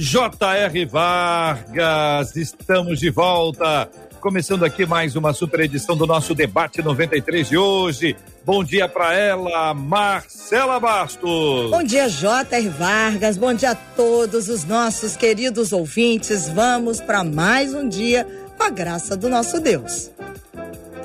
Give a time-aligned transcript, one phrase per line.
[0.00, 0.86] J.R.
[0.86, 2.34] Vargas.
[2.34, 3.86] Estamos de volta
[4.18, 8.16] começando aqui mais uma super edição do nosso debate 93 de hoje.
[8.42, 11.70] Bom dia para ela, Marcela Bastos.
[11.70, 12.68] Bom dia, J.R.
[12.70, 13.36] Vargas.
[13.36, 16.48] Bom dia a todos os nossos queridos ouvintes.
[16.48, 20.10] Vamos para mais um dia com a graça do nosso Deus.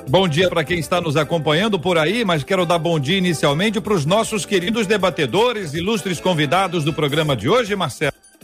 [0.08, 3.78] Bom dia para quem está nos acompanhando por aí, mas quero dar bom dia inicialmente
[3.78, 7.74] para os nossos queridos debatedores, ilustres convidados do programa de hoje,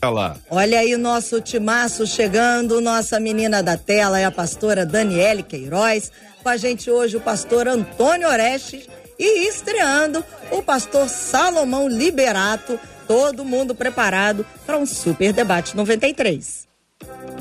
[0.02, 0.37] Marcela.
[0.51, 6.10] Olha aí o nosso timaço chegando, nossa menina da tela é a pastora Daniele Queiroz,
[6.43, 13.45] com a gente hoje o pastor Antônio Orestes e estreando o pastor Salomão Liberato, todo
[13.45, 16.66] mundo preparado para um super debate 93.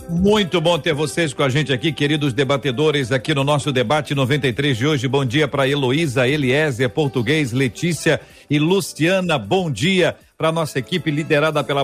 [0.09, 4.77] Muito bom ter vocês com a gente aqui, queridos debatedores, aqui no nosso debate 93
[4.77, 5.08] de hoje.
[5.08, 9.38] Bom dia para Heloísa, Eliezer, Português, Letícia e Luciana.
[9.38, 11.83] Bom dia para nossa equipe liderada pela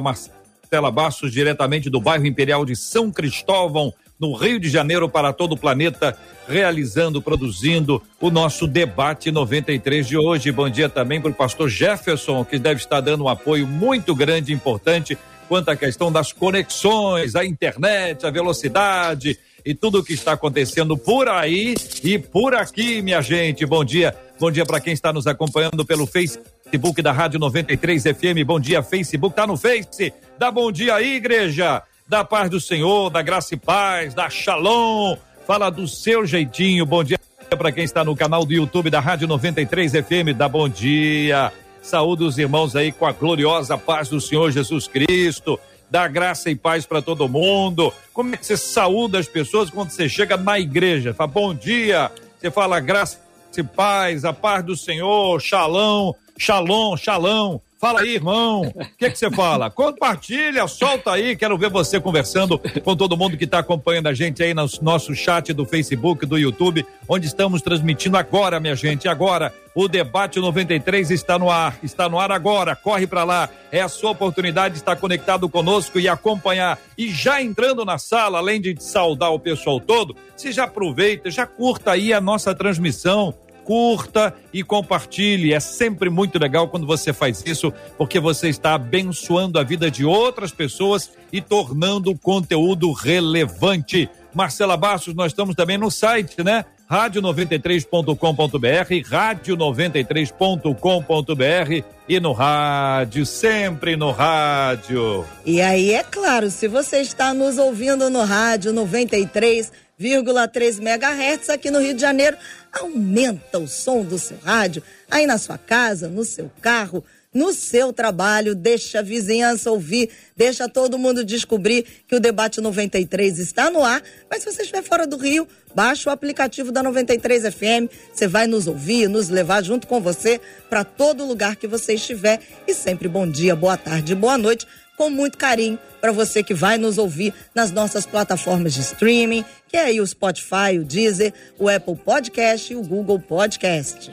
[0.68, 5.54] Stella Bastos, diretamente do bairro Imperial de São Cristóvão, no Rio de Janeiro, para todo
[5.54, 10.52] o planeta, realizando, produzindo o nosso debate 93 de hoje.
[10.52, 14.52] Bom dia também para o pastor Jefferson, que deve estar dando um apoio muito grande
[14.52, 20.14] e importante quanto à questão das conexões, a internet, a velocidade e tudo o que
[20.14, 23.66] está acontecendo por aí e por aqui, minha gente.
[23.66, 24.14] Bom dia.
[24.38, 26.57] Bom dia para quem está nos acompanhando pelo Facebook
[27.02, 28.46] da Rádio 93 FM.
[28.46, 29.36] Bom dia, Facebook.
[29.36, 30.14] Tá no Face.
[30.38, 31.82] Dá bom dia aí, igreja.
[32.08, 35.18] Da paz do Senhor, da graça e paz, da Shalom.
[35.46, 36.86] Fala do seu jeitinho.
[36.86, 37.18] Bom dia
[37.58, 40.36] para quem está no canal do YouTube da Rádio 93 FM.
[40.36, 41.52] Dá bom dia.
[41.82, 45.58] Saúde os irmãos aí com a gloriosa paz do Senhor Jesus Cristo.
[45.90, 47.94] Dá graça e paz para todo mundo.
[48.14, 51.14] Como é que você saúda as pessoas quando você chega na igreja?
[51.14, 52.12] Fala bom dia.
[52.38, 53.20] Você fala graça
[53.58, 57.60] e paz, a paz do Senhor, shalom, shalom, shalom.
[57.80, 58.62] Fala aí, irmão.
[58.76, 59.70] O que que você fala?
[59.72, 61.36] Compartilha, solta aí.
[61.36, 65.14] Quero ver você conversando com todo mundo que está acompanhando a gente aí no nosso
[65.14, 69.08] chat do Facebook, do YouTube, onde estamos transmitindo agora, minha gente.
[69.08, 71.78] Agora, o debate 93 está no ar.
[71.84, 72.76] Está no ar agora.
[72.76, 73.48] Corre para lá.
[73.72, 76.80] É a sua oportunidade de estar conectado conosco e acompanhar.
[76.98, 81.46] E já entrando na sala, além de saudar o pessoal todo, você já aproveita, já
[81.46, 83.36] curta aí a nossa transmissão
[83.68, 85.54] curta e compartilhe.
[85.54, 90.06] É sempre muito legal quando você faz isso, porque você está abençoando a vida de
[90.06, 94.10] outras pessoas e tornando o conteúdo relevante.
[94.34, 96.64] Marcela Bastos, nós estamos também no site, né?
[96.90, 105.26] rádio93.com.br, rádio93.com.br e no rádio, sempre no rádio.
[105.46, 111.72] E aí, é claro, se você está nos ouvindo no rádio 93 101,3 MHz aqui
[111.72, 112.38] no Rio de Janeiro.
[112.72, 117.04] Aumenta o som do seu rádio aí na sua casa, no seu carro,
[117.34, 123.40] no seu trabalho, deixa a vizinhança ouvir, deixa todo mundo descobrir que o debate 93
[123.40, 124.04] está no ar.
[124.30, 128.46] Mas se você estiver fora do Rio, baixa o aplicativo da 93 FM, você vai
[128.46, 132.40] nos ouvir, nos levar junto com você para todo lugar que você estiver.
[132.68, 136.78] E sempre bom dia, boa tarde, boa noite com muito carinho para você que vai
[136.78, 141.70] nos ouvir nas nossas plataformas de streaming, que é aí o Spotify, o Deezer, o
[141.70, 144.12] Apple Podcast e o Google Podcast.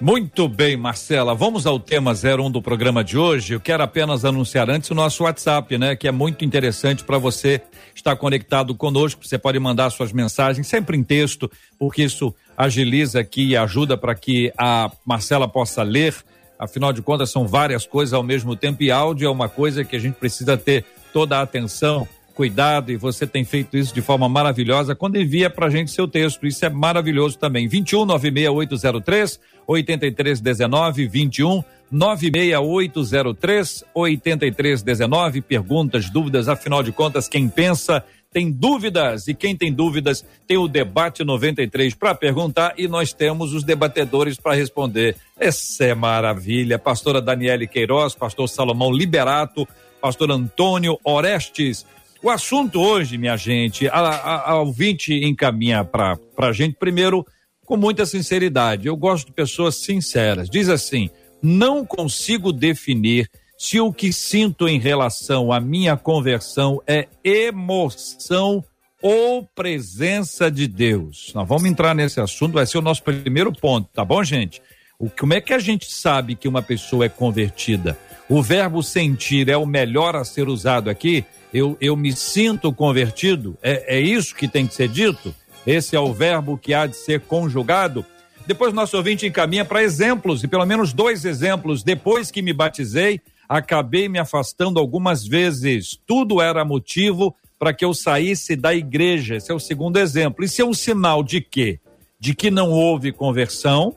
[0.00, 1.34] Muito bem, Marcela.
[1.34, 3.54] Vamos ao tema 01 do programa de hoje.
[3.54, 5.96] Eu quero apenas anunciar antes o nosso WhatsApp, né?
[5.96, 7.60] Que é muito interessante para você
[7.92, 9.26] estar conectado conosco.
[9.26, 14.14] Você pode mandar suas mensagens sempre em texto, porque isso agiliza aqui e ajuda para
[14.14, 16.14] que a Marcela possa ler
[16.58, 19.94] Afinal de contas, são várias coisas ao mesmo tempo e áudio é uma coisa que
[19.94, 24.28] a gente precisa ter toda a atenção, cuidado, e você tem feito isso de forma
[24.28, 26.46] maravilhosa quando envia pra gente seu texto.
[26.46, 27.68] Isso é maravilhoso também.
[27.68, 35.40] 21 96803 8319 21 96803 8319.
[35.40, 38.04] Perguntas, dúvidas, afinal de contas, quem pensa
[38.38, 43.52] tem dúvidas e quem tem dúvidas tem o debate 93 para perguntar e nós temos
[43.52, 45.16] os debatedores para responder.
[45.36, 46.78] Essa é maravilha.
[46.78, 49.66] Pastora Daniele Queiroz, pastor Salomão Liberato,
[50.00, 51.84] pastor Antônio Orestes.
[52.22, 57.26] O assunto hoje, minha gente, a, a, a ouvinte encaminha para a gente primeiro
[57.66, 58.86] com muita sinceridade.
[58.86, 60.48] Eu gosto de pessoas sinceras.
[60.48, 61.10] Diz assim:
[61.42, 68.64] não consigo definir se o que sinto em relação à minha conversão é emoção
[69.02, 71.32] ou presença de Deus.
[71.34, 74.62] Nós vamos entrar nesse assunto, vai ser o nosso primeiro ponto, tá bom, gente?
[74.96, 77.98] O, como é que a gente sabe que uma pessoa é convertida?
[78.28, 81.24] O verbo sentir é o melhor a ser usado aqui?
[81.52, 83.58] Eu, eu me sinto convertido?
[83.60, 85.34] É, é isso que tem que ser dito?
[85.66, 88.04] Esse é o verbo que há de ser conjugado?
[88.46, 91.82] Depois nosso ouvinte encaminha para exemplos, e pelo menos dois exemplos.
[91.82, 95.98] Depois que me batizei, acabei me afastando algumas vezes.
[96.06, 99.36] Tudo era motivo para que eu saísse da igreja.
[99.36, 100.44] Esse é o segundo exemplo.
[100.44, 101.80] Isso é um sinal de quê?
[102.20, 103.96] De que não houve conversão.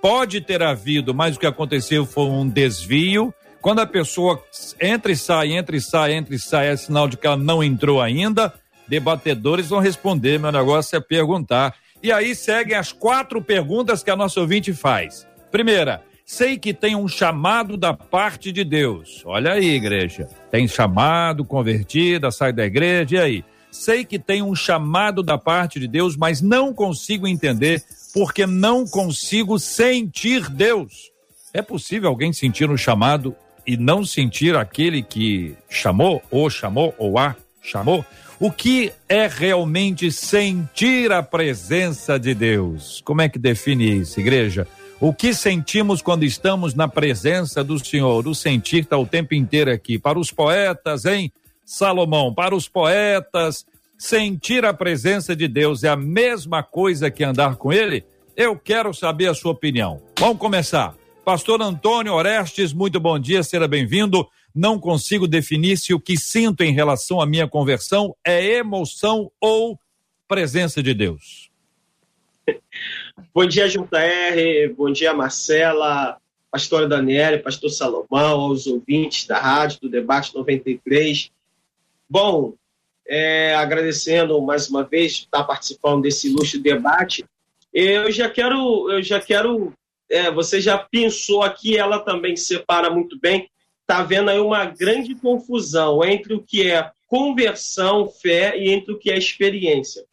[0.00, 3.34] Pode ter havido, mas o que aconteceu foi um desvio.
[3.60, 4.42] Quando a pessoa
[4.80, 7.62] entra e sai, entra e sai, entra e sai, é sinal de que ela não
[7.62, 8.52] entrou ainda.
[8.88, 10.38] Debatedores vão responder.
[10.38, 11.74] Meu negócio é perguntar.
[12.02, 15.26] E aí seguem as quatro perguntas que a nossa ouvinte faz.
[15.52, 19.22] Primeira, sei que tem um chamado da parte de Deus.
[19.24, 20.28] Olha aí, igreja.
[20.50, 23.44] Tem chamado, convertida, sai da igreja, e aí?
[23.70, 27.82] Sei que tem um chamado da parte de Deus, mas não consigo entender
[28.12, 31.10] porque não consigo sentir Deus.
[31.54, 33.34] É possível alguém sentir um chamado
[33.66, 38.04] e não sentir aquele que chamou, ou chamou, ou a chamou?
[38.38, 43.00] O que é realmente sentir a presença de Deus?
[43.04, 44.66] Como é que define isso, igreja?
[45.04, 48.24] O que sentimos quando estamos na presença do Senhor?
[48.28, 49.98] O sentir está o tempo inteiro aqui.
[49.98, 51.32] Para os poetas, hein,
[51.64, 52.32] Salomão?
[52.32, 53.66] Para os poetas,
[53.98, 58.04] sentir a presença de Deus é a mesma coisa que andar com Ele?
[58.36, 60.00] Eu quero saber a sua opinião.
[60.20, 60.94] Vamos começar.
[61.24, 64.24] Pastor Antônio Orestes, muito bom dia, seja bem-vindo
[64.54, 69.76] não consigo definir se o que sinto em relação à minha conversão é emoção ou
[70.28, 71.50] presença de Deus.
[73.34, 76.18] Bom dia, JR, bom dia, Marcela,
[76.50, 81.30] pastora Daniela, pastor Salomão, aos ouvintes da rádio, do Debate 93.
[82.08, 82.54] Bom,
[83.06, 87.24] é, agradecendo mais uma vez estar participando desse ilustre debate.
[87.72, 89.72] Eu já quero, eu já quero,
[90.10, 93.48] é, você já pensou aqui, ela também separa muito bem
[93.92, 98.98] está havendo aí uma grande confusão entre o que é conversão, fé, e entre o
[98.98, 100.04] que é experiência.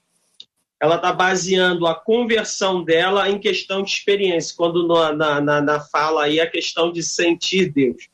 [0.82, 6.24] Ela está baseando a conversão dela em questão de experiência, quando na, na, na fala
[6.24, 8.08] aí a questão de sentir Deus.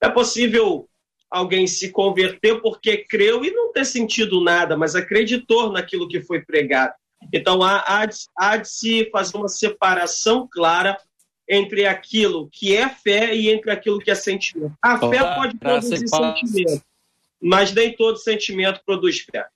[0.00, 0.88] É possível
[1.30, 6.40] alguém se converter porque creu e não ter sentido nada, mas acreditou naquilo que foi
[6.40, 6.94] pregado.
[7.32, 10.96] Então há, há, de, há de se fazer uma separação clara
[11.48, 14.76] entre aquilo que é fé e entre aquilo que é sentimento.
[14.80, 16.82] A fé pode produzir sentimento,
[17.42, 19.46] mas nem todo sentimento produz fé.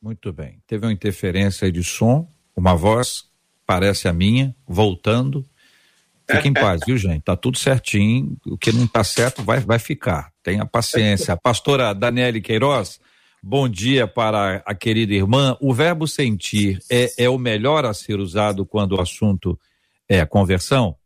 [0.00, 0.62] Muito bem.
[0.66, 3.24] Teve uma interferência de som, uma voz,
[3.66, 5.44] parece a minha, voltando.
[6.30, 7.22] Fique em paz, viu, gente?
[7.22, 8.36] Tá tudo certinho.
[8.46, 10.32] O que não tá certo vai, vai ficar.
[10.42, 11.36] Tenha paciência.
[11.36, 13.00] Pastora Daniele Queiroz,
[13.42, 15.56] bom dia para a querida irmã.
[15.60, 19.58] O verbo sentir é, é o melhor a ser usado quando o assunto
[20.08, 20.96] é conversão?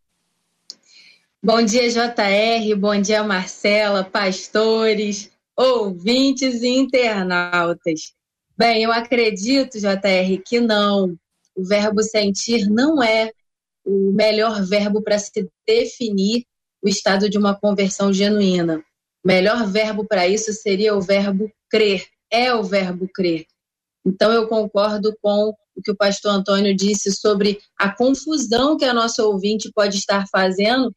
[1.42, 8.12] Bom dia, JR, bom dia, Marcela, pastores, ouvintes e internautas.
[8.56, 11.16] Bem, eu acredito, JR, que não.
[11.54, 13.30] O verbo sentir não é
[13.84, 16.44] o melhor verbo para se definir
[16.82, 18.78] o estado de uma conversão genuína.
[19.24, 22.06] O melhor verbo para isso seria o verbo crer.
[22.30, 23.46] É o verbo crer.
[24.04, 28.92] Então, eu concordo com o que o pastor Antônio disse sobre a confusão que a
[28.92, 30.92] nossa ouvinte pode estar fazendo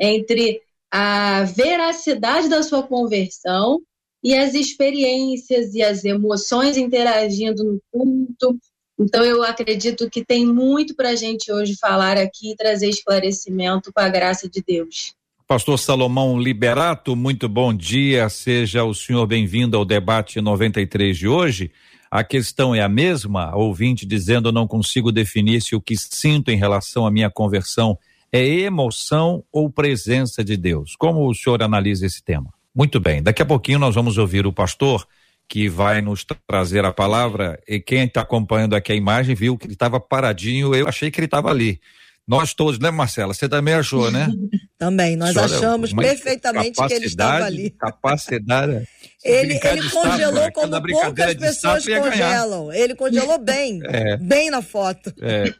[0.00, 0.60] entre
[0.90, 3.80] a veracidade da sua conversão
[4.22, 8.58] e as experiências e as emoções interagindo no culto.
[8.98, 13.92] Então, eu acredito que tem muito para a gente hoje falar aqui e trazer esclarecimento
[13.92, 15.14] com a graça de Deus.
[15.46, 18.28] Pastor Salomão Liberato, muito bom dia.
[18.28, 21.70] Seja o senhor bem-vindo ao debate 93 de hoje.
[22.10, 26.56] A questão é a mesma, ouvinte dizendo: não consigo definir se o que sinto em
[26.56, 27.96] relação à minha conversão
[28.32, 30.96] é emoção ou presença de Deus?
[30.96, 32.55] Como o senhor analisa esse tema?
[32.76, 35.08] Muito bem, daqui a pouquinho nós vamos ouvir o pastor
[35.48, 37.58] que vai nos trazer a palavra.
[37.66, 41.18] E quem está acompanhando aqui a imagem viu que ele estava paradinho, eu achei que
[41.18, 41.80] ele estava ali.
[42.28, 43.32] Nós todos, né, Marcela?
[43.32, 44.28] Você também achou, né?
[44.76, 47.70] também, nós achamos perfeitamente que ele estava ali.
[47.70, 48.86] Capacidade.
[49.24, 50.50] ele, ele congelou né?
[50.50, 52.70] como poucas pessoas congelam.
[52.74, 54.18] Ele congelou bem, é.
[54.18, 55.14] bem na foto.
[55.22, 55.54] É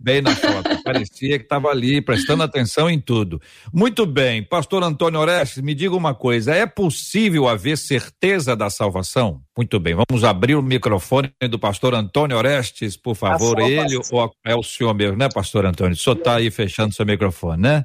[0.00, 0.70] bem na foto.
[0.82, 3.40] Parecia que estava ali prestando atenção em tudo.
[3.72, 9.42] Muito bem, pastor Antônio Orestes, me diga uma coisa: é possível haver certeza da salvação?
[9.56, 13.60] Muito bem, vamos abrir o microfone do pastor Antônio Orestes, por favor.
[13.60, 15.92] Ele ou é o senhor mesmo, né, pastor Antônio?
[15.92, 17.84] O senhor está aí fechando seu microfone, né?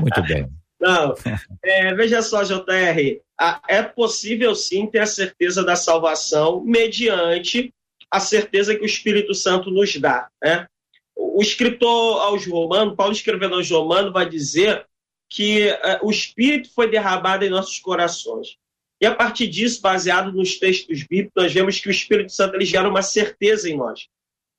[0.00, 0.48] Muito bem.
[0.80, 1.14] Não,
[1.64, 3.20] é, veja só, JR,
[3.68, 7.72] é possível sim ter a certeza da salvação mediante
[8.10, 10.28] a certeza que o Espírito Santo nos dá.
[10.42, 10.66] Né?
[11.16, 14.86] O escritor aos Romanos, Paulo escrevendo aos Romanos, vai dizer
[15.28, 18.56] que uh, o Espírito foi derramado em nossos corações.
[19.00, 22.64] E a partir disso, baseado nos textos bíblicos, nós vemos que o Espírito Santo ele
[22.64, 24.08] gera uma certeza em nós.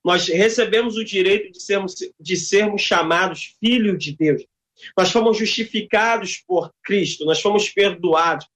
[0.03, 4.45] Nós recebemos o direito de sermos, de sermos chamados filhos de Deus.
[4.97, 8.47] Nós fomos justificados por Cristo, nós fomos perdoados.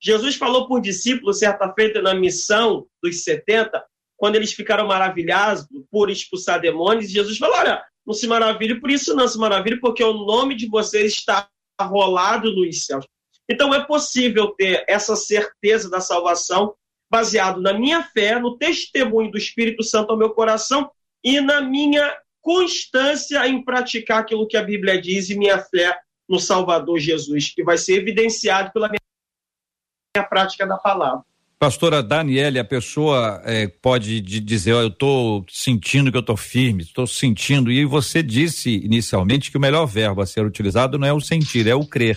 [0.00, 3.82] Jesus falou por discípulos, certa feita na missão dos 70,
[4.18, 9.14] quando eles ficaram maravilhados por expulsar demônios, Jesus falou: Olha, não se maravilhe por isso,
[9.14, 11.48] não se maravilhe, porque o nome de vocês está
[11.80, 13.06] rolado nos céus.
[13.48, 16.74] Então é possível ter essa certeza da salvação
[17.10, 20.90] baseado na minha fé, no testemunho do Espírito Santo ao meu coração
[21.24, 25.98] e na minha constância em praticar aquilo que a Bíblia diz e minha fé
[26.28, 31.24] no Salvador Jesus, que vai ser evidenciado pela minha prática da palavra.
[31.58, 36.84] Pastora Daniele, a pessoa é, pode dizer, oh, eu estou sentindo que eu estou firme,
[36.84, 41.12] estou sentindo, e você disse inicialmente que o melhor verbo a ser utilizado não é
[41.12, 42.16] o sentir, é o crer.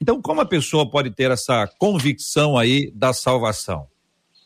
[0.00, 3.88] Então, como a pessoa pode ter essa convicção aí da salvação?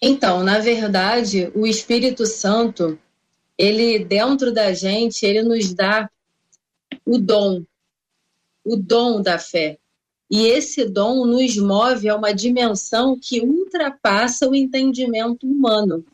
[0.00, 2.98] Então, na verdade, o Espírito Santo,
[3.58, 6.08] ele dentro da gente, ele nos dá
[7.04, 7.62] o dom,
[8.64, 9.79] o dom da fé.
[10.30, 16.04] E esse dom nos move a uma dimensão que ultrapassa o entendimento humano.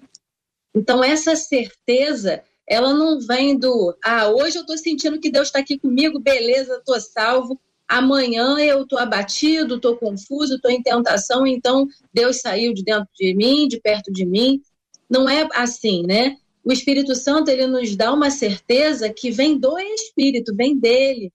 [0.75, 5.59] Então, essa certeza, ela não vem do, ah, hoje eu estou sentindo que Deus está
[5.59, 7.61] aqui comigo, beleza, estou salvo.
[7.87, 13.35] Amanhã eu estou abatido, estou confuso, estou em tentação, então Deus saiu de dentro de
[13.35, 14.61] mim, de perto de mim.
[15.09, 16.37] Não é assim, né?
[16.65, 21.33] O Espírito Santo ele nos dá uma certeza que vem do Espírito, vem dele.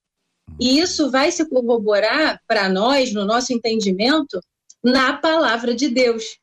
[0.60, 4.40] E isso vai se corroborar para nós, no nosso entendimento,
[4.84, 6.38] na palavra de Deus.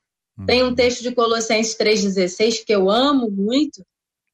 [0.47, 3.85] Tem um texto de Colossenses 3,16 que eu amo muito,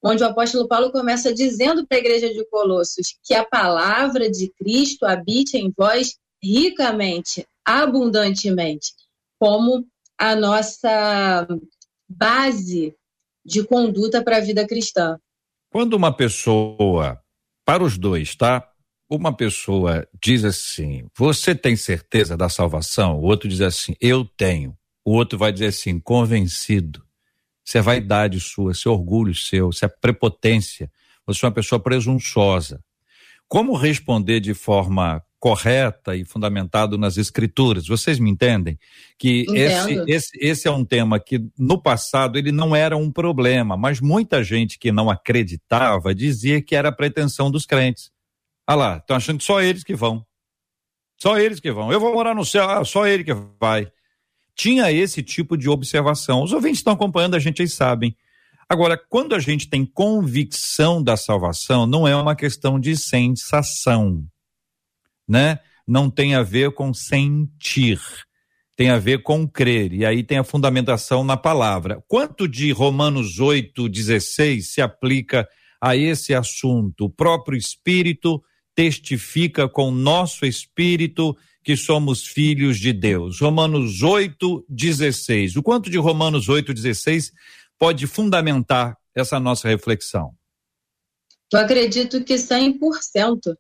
[0.03, 4.53] onde o apóstolo Paulo começa dizendo para a igreja de Colossos que a palavra de
[4.59, 8.93] Cristo habite em vós ricamente, abundantemente,
[9.39, 9.87] como
[10.19, 11.49] a nossa
[12.07, 12.95] base
[13.45, 15.19] de conduta para a vida cristã.
[15.71, 17.19] Quando uma pessoa,
[17.65, 18.71] para os dois, tá?
[19.09, 23.19] Uma pessoa diz assim: Você tem certeza da salvação?
[23.19, 24.77] O outro diz assim: Eu tenho.
[25.05, 27.03] O outro vai dizer assim: Convencido.
[27.65, 30.91] Isso é vaidade sua, isso é orgulho seu, isso é prepotência.
[31.27, 32.83] Você é uma pessoa presunçosa.
[33.49, 37.87] Como responder de forma correta e fundamentado nas escrituras?
[37.87, 38.79] Vocês me entendem?
[39.19, 43.77] Que esse, esse, esse é um tema que no passado ele não era um problema,
[43.77, 48.14] mas muita gente que não acreditava dizia que era pretensão dos crentes.
[48.67, 50.25] Ah lá, estão achando que só eles que vão.
[51.21, 51.93] Só eles que vão.
[51.93, 53.91] Eu vou morar no céu, ah, só ele que vai.
[54.55, 56.43] Tinha esse tipo de observação.
[56.43, 58.17] Os ouvintes estão acompanhando, a gente aí sabem.
[58.69, 64.25] Agora, quando a gente tem convicção da salvação, não é uma questão de sensação,
[65.29, 65.59] né?
[65.87, 68.01] Não tem a ver com sentir,
[68.75, 69.93] tem a ver com crer.
[69.93, 72.03] E aí tem a fundamentação na palavra.
[72.09, 75.47] Quanto de Romanos 8, 16 se aplica
[75.79, 77.05] a esse assunto?
[77.05, 78.43] O próprio Espírito
[78.75, 83.41] testifica com nosso espírito que somos filhos de Deus.
[83.41, 85.57] Romanos 8, 16.
[85.57, 87.33] O quanto de Romanos 8, 16
[87.79, 90.35] pode fundamentar essa nossa reflexão?
[91.53, 93.57] Eu acredito que 100%.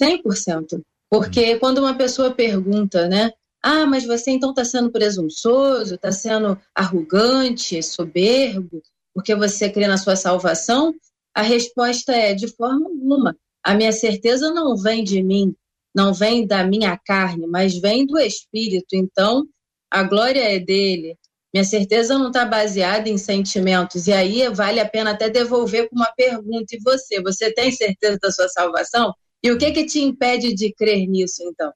[0.00, 0.82] 100%.
[1.10, 1.58] Porque hum.
[1.58, 3.32] quando uma pessoa pergunta, né?
[3.62, 8.82] Ah, mas você então está sendo presunçoso, está sendo arrogante, soberbo,
[9.14, 10.94] porque você crê na sua salvação?
[11.34, 13.36] A resposta é: de forma alguma.
[13.62, 15.54] A minha certeza não vem de mim,
[15.94, 18.94] não vem da minha carne, mas vem do Espírito.
[18.94, 19.46] Então,
[19.90, 21.16] a glória é dele.
[21.52, 24.06] Minha certeza não está baseada em sentimentos.
[24.06, 26.74] E aí vale a pena até devolver com uma pergunta.
[26.74, 27.20] E você?
[27.20, 29.14] Você tem certeza da sua salvação?
[29.42, 31.70] E o que que te impede de crer nisso, então?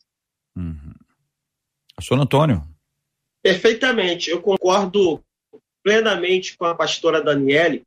[0.56, 0.94] Uhum.
[2.00, 2.62] Senhor Antônio.
[3.42, 4.30] Perfeitamente.
[4.30, 5.22] Eu concordo
[5.82, 7.84] plenamente com a pastora Daniele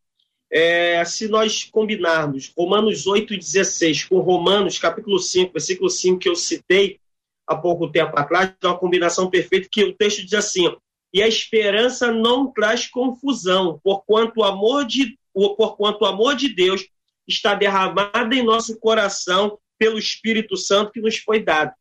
[0.52, 7.00] é, se nós combinarmos Romanos 8,16 com Romanos capítulo 5, versículo 5, que eu citei
[7.46, 10.76] há pouco tempo atrás, é uma combinação perfeita, que o texto diz assim:
[11.14, 16.88] e a esperança não traz confusão, porquanto o amor de, porquanto o amor de Deus
[17.28, 21.74] está derramado em nosso coração pelo Espírito Santo que nos foi dado.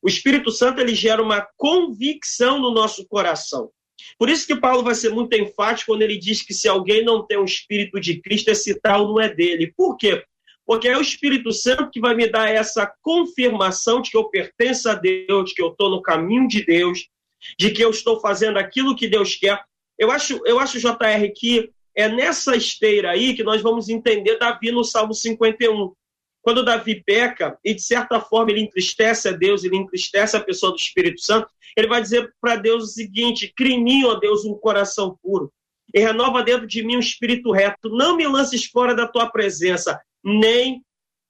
[0.00, 3.70] O Espírito Santo ele gera uma convicção no nosso coração.
[4.18, 7.26] Por isso que Paulo vai ser muito enfático quando ele diz que se alguém não
[7.26, 9.72] tem o Espírito de Cristo, esse tal não é dele.
[9.76, 10.22] Por quê?
[10.68, 14.86] porque é o Espírito Santo que vai me dar essa confirmação de que eu pertenço
[14.90, 17.08] a Deus, de que eu estou no caminho de Deus,
[17.58, 19.58] de que eu estou fazendo aquilo que Deus quer.
[19.98, 24.70] Eu acho, eu acho JR, que é nessa esteira aí que nós vamos entender Davi
[24.70, 25.94] no Salmo 51.
[26.48, 30.72] Quando Davi peca e, de certa forma, ele entristece a Deus, ele entristece a pessoa
[30.72, 35.14] do Espírito Santo, ele vai dizer para Deus o seguinte: crie ó Deus, um coração
[35.22, 35.52] puro
[35.94, 37.90] e renova dentro de mim um espírito reto.
[37.90, 40.82] Não me lances fora da tua presença, nem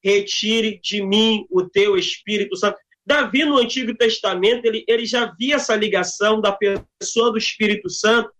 [0.05, 2.79] retire de mim o teu Espírito Santo.
[3.05, 8.31] Davi, no Antigo Testamento, ele, ele já via essa ligação da pessoa do Espírito Santo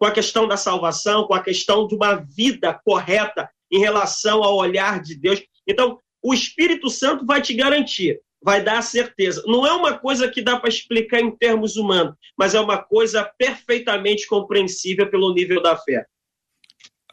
[0.00, 4.56] com a questão da salvação, com a questão de uma vida correta em relação ao
[4.56, 5.40] olhar de Deus.
[5.70, 9.42] Então, o Espírito Santo vai te garantir vai dar a certeza.
[9.46, 13.24] Não é uma coisa que dá para explicar em termos humanos, mas é uma coisa
[13.38, 16.06] perfeitamente compreensível pelo nível da fé.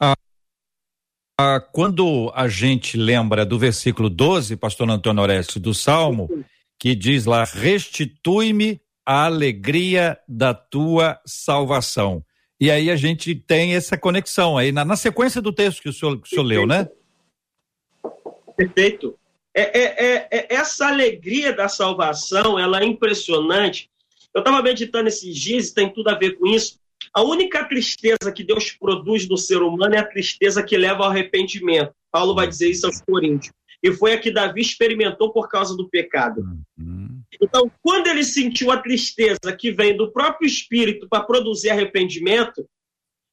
[0.00, 0.14] Ah,
[1.38, 6.44] ah, quando a gente lembra do versículo 12, pastor Antônio Orestes, do Salmo,
[6.78, 12.24] que diz lá: Restitui-me a alegria da tua salvação.
[12.60, 15.92] E aí a gente tem essa conexão aí, na, na sequência do texto que o
[15.92, 16.88] senhor, que o senhor leu, né?
[18.58, 19.16] Perfeito.
[19.54, 23.88] É, é, é, é, essa alegria da salvação, ela é impressionante.
[24.34, 26.78] Eu estava meditando esses dias e tem tudo a ver com isso.
[27.14, 31.10] A única tristeza que Deus produz no ser humano é a tristeza que leva ao
[31.10, 31.94] arrependimento.
[32.10, 33.54] Paulo vai dizer isso aos Coríntios.
[33.80, 36.40] E foi a que Davi experimentou por causa do pecado.
[36.76, 37.20] Uhum.
[37.40, 42.68] Então, quando ele sentiu a tristeza que vem do próprio Espírito para produzir arrependimento,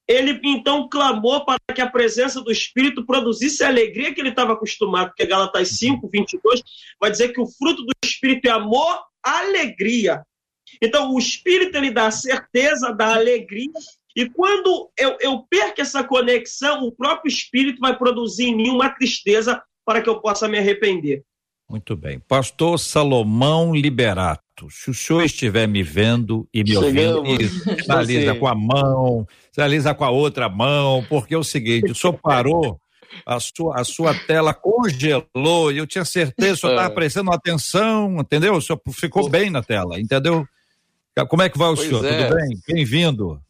[0.07, 4.53] ele então clamou para que a presença do Espírito produzisse a alegria que ele estava
[4.53, 6.61] acostumado, porque Galatas 5, 22
[6.99, 10.23] vai dizer que o fruto do Espírito é amor, alegria.
[10.81, 13.71] Então, o Espírito ele dá certeza da alegria,
[14.15, 18.89] e quando eu, eu perco essa conexão, o próprio Espírito vai produzir em mim uma
[18.89, 21.23] tristeza para que eu possa me arrepender.
[21.67, 22.19] Muito bem.
[22.19, 27.29] Pastor Salomão Liberato, se o senhor estiver me vendo e me Chegamos.
[27.29, 31.95] ouvindo, sinaliza com a mão, sinaliza com a outra mão, porque é o seguinte, o
[31.95, 32.79] senhor parou,
[33.25, 36.95] a sua, a sua tela congelou e eu tinha certeza que o senhor estava é.
[36.95, 38.53] prestando atenção, entendeu?
[38.55, 40.47] O senhor ficou bem na tela, entendeu?
[41.29, 42.05] Como é que vai o pois senhor?
[42.05, 42.27] É.
[42.27, 42.61] Tudo bem?
[42.67, 43.41] Bem-vindo.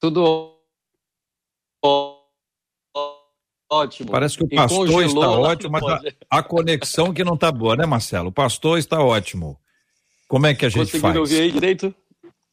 [0.00, 0.56] Tudo
[1.82, 2.13] ótimo.
[4.10, 7.86] Parece que o pastor está ótimo, mas a, a, conexão que não está boa, né,
[7.86, 8.28] Marcelo?
[8.28, 9.58] O pastor está ótimo.
[10.28, 11.16] Como é que a gente Conseguiram faz?
[11.16, 11.94] ouvir aí direito?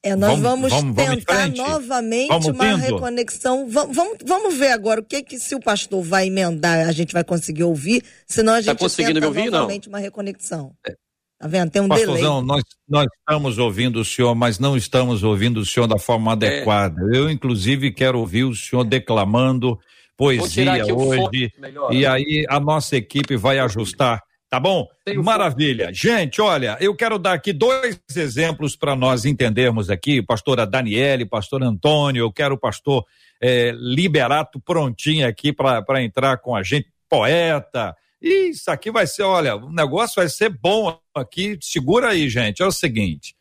[0.03, 2.77] É, nós vamos, vamos, vamos tentar novamente vamos uma tendo.
[2.77, 3.69] reconexão.
[3.69, 7.13] Vamos, vamos, vamos ver agora o que que se o pastor vai emendar, a gente
[7.13, 9.93] vai conseguir ouvir, senão a tá gente tá conseguindo tenta me ouvir, novamente não?
[9.93, 10.73] uma reconexão.
[10.87, 10.95] É.
[11.37, 11.71] Tá vendo?
[11.71, 12.47] Tem um Pastorzão, delay.
[12.47, 16.33] Nós, nós estamos ouvindo o senhor, mas não estamos ouvindo o senhor da forma é.
[16.33, 17.01] adequada.
[17.13, 17.17] É.
[17.17, 19.79] Eu, inclusive, quero ouvir o senhor declamando
[20.21, 21.51] poesia hoje.
[21.89, 24.21] E aí a nossa equipe vai ajustar.
[24.47, 24.85] Tá bom?
[25.23, 25.91] Maravilha.
[25.93, 31.63] Gente, olha, eu quero dar aqui dois exemplos para nós entendermos aqui, pastora Daniele, pastor
[31.63, 33.05] Antônio, eu quero o pastor
[33.41, 37.95] é, Liberato prontinho aqui para entrar com a gente, poeta.
[38.21, 41.57] Isso aqui vai ser, olha, o negócio vai ser bom aqui.
[41.61, 42.61] Segura aí, gente.
[42.61, 43.33] É o seguinte.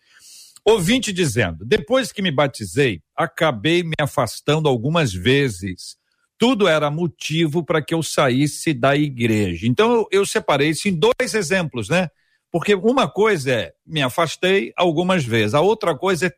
[0.64, 6.00] Ouvinte dizendo: depois que me batizei, acabei me afastando algumas vezes
[6.40, 9.66] tudo era motivo para que eu saísse da igreja.
[9.66, 12.09] Então eu, eu separei isso em dois exemplos, né?
[12.50, 16.35] Porque uma coisa é me afastei algumas vezes, a outra coisa é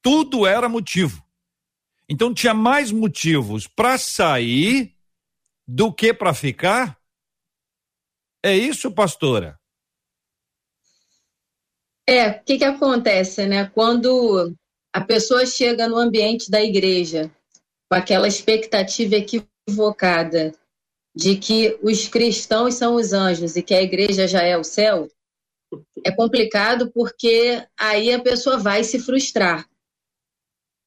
[0.00, 1.22] tudo era motivo.
[2.08, 4.96] Então tinha mais motivos para sair
[5.68, 6.98] do que para ficar.
[8.42, 9.60] É isso, pastora?
[12.06, 13.66] É, o que, que acontece, né?
[13.66, 14.54] Quando
[14.90, 17.30] a pessoa chega no ambiente da igreja
[17.90, 20.52] com aquela expectativa equivocada
[21.14, 25.08] de que os cristãos são os anjos e que a igreja já é o céu,
[26.04, 29.68] é complicado porque aí a pessoa vai se frustrar.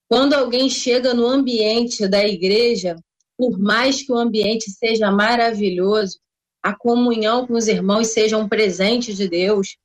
[0.10, 2.96] Quando alguém chega no ambiente da igreja,
[3.38, 6.20] por mais que o ambiente seja maravilhoso,
[6.64, 9.78] a comunhão com os irmãos seja um presente de Deus,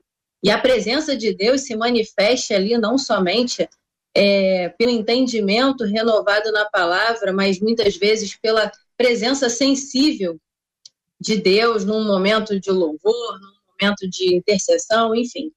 [0.42, 3.68] e a presença de Deus se manifeste ali não somente
[4.14, 10.38] é, pelo entendimento renovado na palavra, mas muitas vezes pela presença sensível
[11.20, 15.51] de Deus num momento de louvor, num momento de intercessão, enfim.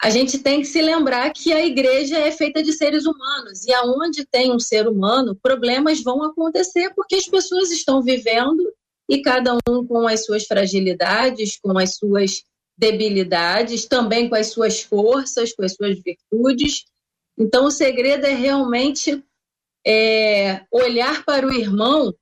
[0.00, 3.72] A gente tem que se lembrar que a igreja é feita de seres humanos e
[3.72, 8.72] aonde tem um ser humano, problemas vão acontecer porque as pessoas estão vivendo
[9.08, 12.42] e cada um com as suas fragilidades, com as suas
[12.76, 16.84] debilidades, também com as suas forças, com as suas virtudes
[17.38, 19.22] então, o segredo é realmente
[19.86, 22.14] é, olhar para o irmão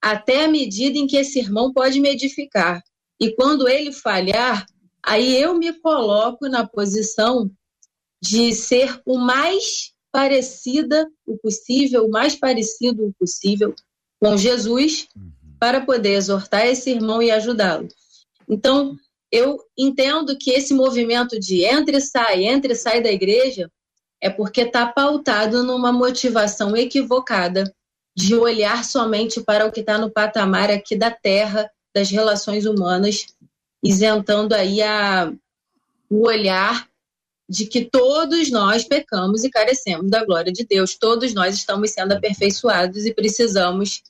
[0.00, 2.82] até a medida em que esse irmão pode me edificar.
[3.20, 4.66] E quando ele falhar,
[5.02, 7.50] aí eu me coloco na posição
[8.22, 13.74] de ser o mais parecida o possível, o mais parecido o possível
[14.18, 15.30] com Jesus, uhum.
[15.58, 17.88] para poder exortar esse irmão e ajudá-lo.
[18.48, 18.96] Então,
[19.30, 23.70] eu entendo que esse movimento de entre e sai, entre e sai da igreja,
[24.20, 27.72] é porque está pautado numa motivação equivocada
[28.16, 33.26] de olhar somente para o que está no patamar aqui da terra, das relações humanas,
[33.82, 35.30] isentando aí a,
[36.08, 36.88] o olhar
[37.48, 40.96] de que todos nós pecamos e carecemos da glória de Deus.
[40.96, 44.02] Todos nós estamos sendo aperfeiçoados e precisamos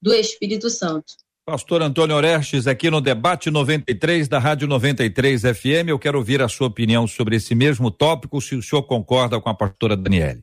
[0.00, 1.14] do Espírito Santo.
[1.46, 6.48] Pastor Antônio Orestes, aqui no debate 93 da Rádio 93 FM, eu quero ouvir a
[6.48, 10.42] sua opinião sobre esse mesmo tópico, se o senhor concorda com a pastora Daniele.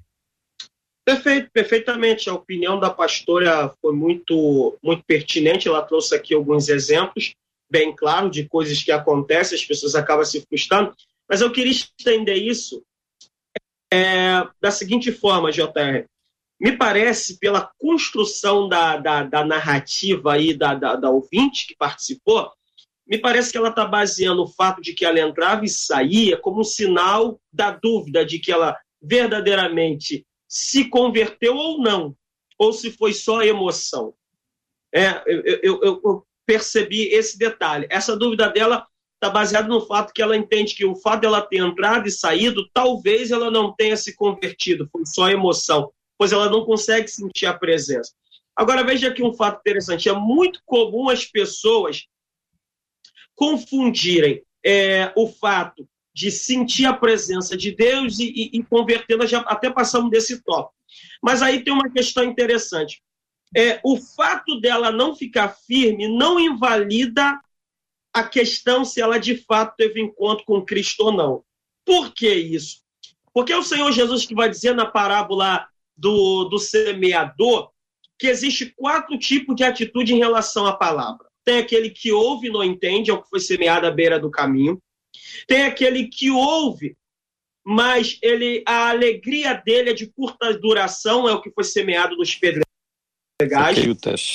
[1.03, 2.29] Perfeito, perfeitamente.
[2.29, 5.67] A opinião da pastora foi muito, muito pertinente.
[5.67, 7.33] Ela trouxe aqui alguns exemplos,
[7.67, 10.93] bem claro, de coisas que acontecem, as pessoas acabam se frustrando.
[11.27, 12.83] Mas eu queria estender isso
[13.91, 16.05] é, da seguinte forma, JR.
[16.62, 22.52] Me parece, pela construção da, da, da narrativa aí da, da, da ouvinte que participou,
[23.08, 26.62] me parece que ela está baseando o fato de que ela entrava e saía como
[26.62, 32.15] um sinal da dúvida de que ela verdadeiramente se converteu ou não,
[32.60, 34.13] ou se foi só emoção.
[34.93, 37.88] É, eu, eu, eu percebi esse detalhe.
[37.89, 41.58] Essa dúvida dela está baseado no fato que ela entende que o fato dela ter
[41.58, 46.63] entrado e saído, talvez ela não tenha se convertido, foi só emoção, pois ela não
[46.63, 48.13] consegue sentir a presença.
[48.55, 52.05] Agora veja aqui um fato interessante: é muito comum as pessoas
[53.34, 59.39] confundirem é, o fato de sentir a presença de Deus e, e, e convertê-la, já
[59.39, 60.75] até passamos desse tópico.
[61.23, 63.01] Mas aí tem uma questão interessante.
[63.57, 67.41] É, o fato dela não ficar firme não invalida
[68.13, 71.43] a questão se ela de fato teve encontro com Cristo ou não.
[71.84, 72.84] Por que isso?
[73.34, 75.67] Porque é o Senhor Jesus que vai dizer na parábola
[76.01, 77.69] do, do semeador
[78.17, 81.25] que existe quatro tipos de atitude em relação à palavra.
[81.45, 84.29] Tem aquele que ouve e não entende, é o que foi semeado à beira do
[84.29, 84.81] caminho.
[85.47, 86.95] Tem aquele que ouve,
[87.63, 92.35] mas ele a alegria dele é de curta duração, é o que foi semeado nos
[92.35, 92.65] pedregais.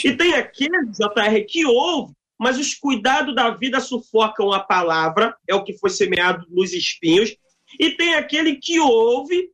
[0.05, 5.55] E tem aquele, JR, que ouve, mas os cuidados da vida sufocam a palavra, é
[5.55, 7.37] o que foi semeado nos espinhos,
[7.79, 9.51] e tem aquele que ouve,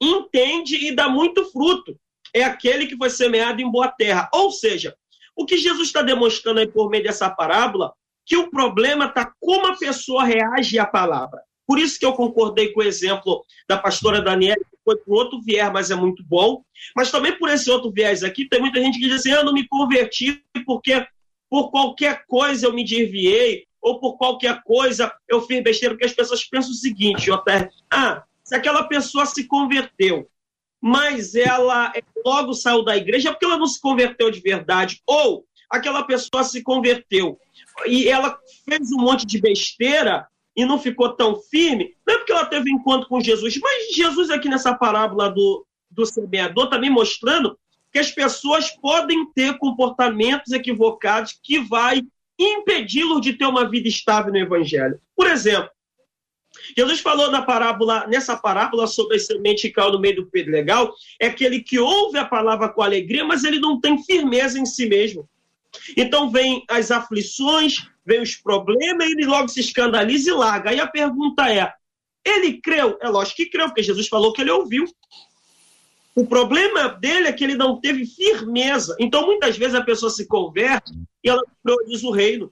[0.00, 1.98] entende e dá muito fruto,
[2.34, 4.28] é aquele que foi semeado em boa terra.
[4.32, 4.94] Ou seja,
[5.34, 7.92] o que Jesus está demonstrando aí por meio dessa parábola,
[8.24, 11.40] que o problema está como a pessoa reage à palavra.
[11.66, 15.40] Por isso que eu concordei com o exemplo da pastora Daniela, que foi por outro
[15.42, 16.62] viés, mas é muito bom.
[16.94, 19.44] Mas também por esse outro viés aqui, tem muita gente que diz assim: ah, eu
[19.44, 21.06] não me converti porque
[21.50, 26.12] por qualquer coisa eu me desviei, ou por qualquer coisa eu fiz besteira, porque as
[26.12, 30.30] pessoas pensam o seguinte, JR, ah, se aquela pessoa se converteu,
[30.80, 31.92] mas ela
[32.24, 36.44] logo saiu da igreja, é porque ela não se converteu de verdade, ou aquela pessoa
[36.44, 37.36] se converteu
[37.88, 42.30] e ela fez um monte de besteira e não ficou tão firme, não é porque
[42.30, 46.94] ela teve encontro com Jesus, mas Jesus aqui nessa parábola do, do semeador também tá
[46.94, 47.58] mostrando
[47.92, 52.00] que as pessoas podem ter comportamentos equivocados que vai
[52.38, 55.00] impedi-los de ter uma vida estável no evangelho.
[55.16, 55.68] Por exemplo,
[56.76, 60.94] Jesus falou na parábola, nessa parábola sobre a semente que caiu no meio do pedregal,
[61.20, 64.86] é aquele que ouve a palavra com alegria, mas ele não tem firmeza em si
[64.86, 65.28] mesmo.
[65.96, 70.70] Então vem as aflições, vem os problemas, ele logo se escandaliza e larga.
[70.70, 71.72] Aí a pergunta é:
[72.24, 72.98] ele creu?
[73.00, 74.84] É lógico que creu, porque Jesus falou que ele ouviu.
[76.14, 78.96] O problema dele é que ele não teve firmeza.
[78.98, 80.90] Então, muitas vezes, a pessoa se converte
[81.22, 82.50] e ela prioriza o reino.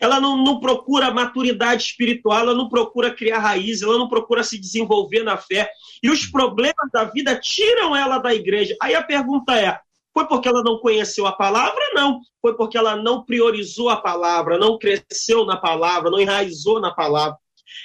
[0.00, 4.58] Ela não, não, procura maturidade espiritual, ela não procura criar raiz, ela não procura se
[4.58, 5.70] desenvolver na fé.
[6.02, 8.76] E os problemas da vida tiram ela da igreja.
[8.80, 9.78] Aí a pergunta é:
[10.12, 11.82] foi porque ela não conheceu a palavra?
[11.92, 12.20] Não.
[12.40, 17.36] Foi porque ela não priorizou a palavra, não cresceu na palavra, não enraizou na palavra.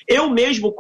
[0.08, 0.72] Eu mesmo,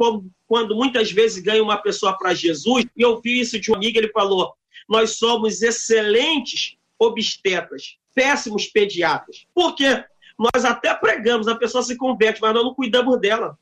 [0.47, 3.97] quando muitas vezes ganho uma pessoa para Jesus, e eu vi isso de um amigo,
[3.97, 4.53] ele falou:
[4.87, 9.45] nós somos excelentes obstetras, péssimos pediatras.
[9.53, 10.03] Por quê?
[10.39, 13.57] Nós até pregamos, a pessoa se converte, mas nós não cuidamos dela.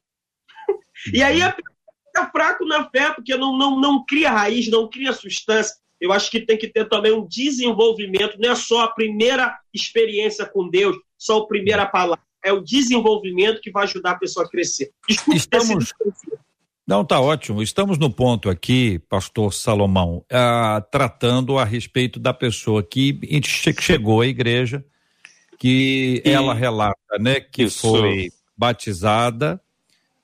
[1.12, 4.88] E aí a pessoa fica fraco na fé, porque não, não, não cria raiz, não
[4.88, 5.76] cria substância.
[6.00, 10.46] Eu acho que tem que ter também um desenvolvimento, não é só a primeira experiência
[10.46, 14.50] com Deus, só a primeira palavra é o desenvolvimento que vai ajudar a pessoa a
[14.50, 14.92] crescer.
[15.08, 15.94] Desculpe estamos,
[16.88, 17.62] Não, tá ótimo.
[17.62, 23.20] Estamos no ponto aqui, pastor Salomão, ah, tratando a respeito da pessoa que
[23.80, 24.86] chegou à igreja,
[25.58, 26.30] que e...
[26.30, 27.90] ela relata, né, que Isso.
[27.90, 29.60] foi batizada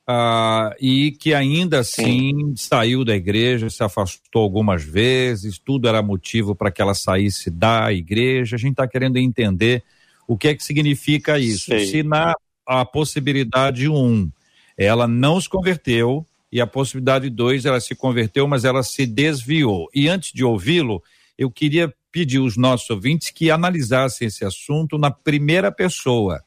[0.08, 2.54] ah, e que ainda assim Sim.
[2.56, 7.92] saiu da igreja, se afastou algumas vezes, tudo era motivo para que ela saísse da
[7.94, 8.56] igreja.
[8.56, 9.84] A gente está querendo entender
[10.28, 11.66] o que é que significa isso.
[11.66, 11.88] Sei.
[11.88, 12.34] Se na
[12.66, 14.30] a possibilidade um,
[14.78, 19.90] ela não se converteu, e a possibilidade dois, ela se converteu, mas ela se desviou.
[19.92, 21.02] E antes de ouvi-lo,
[21.36, 26.42] eu queria pedir aos nossos ouvintes que analisassem esse assunto na primeira pessoa.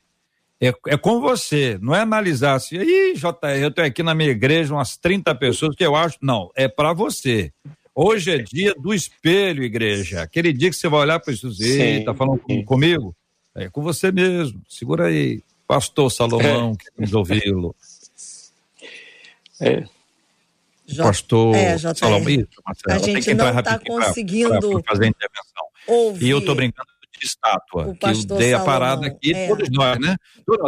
[0.60, 4.30] É, é com você, não é analisar assim, ih, JR, eu tenho aqui na minha
[4.30, 6.16] igreja umas 30 pessoas que eu acho.
[6.22, 7.52] Não, é para você.
[7.92, 10.22] Hoje é dia do espelho, igreja.
[10.22, 13.14] Aquele dia que você vai olhar para isso, e tá falando com, comigo?
[13.54, 14.62] É com você mesmo.
[14.68, 16.84] Segura aí, pastor Salomão, é.
[16.84, 17.74] queremos ouvi-lo.
[19.60, 19.84] É.
[20.86, 21.02] J...
[21.02, 25.06] Pastor é, Salomão, isso, Marcelo, a gente não está conseguindo pra, pra fazer
[25.86, 26.26] Ouvir.
[26.26, 27.94] E eu estou brincando de estátua.
[27.94, 29.48] que eu dei a parada aqui, é.
[29.48, 30.16] todos nós, né?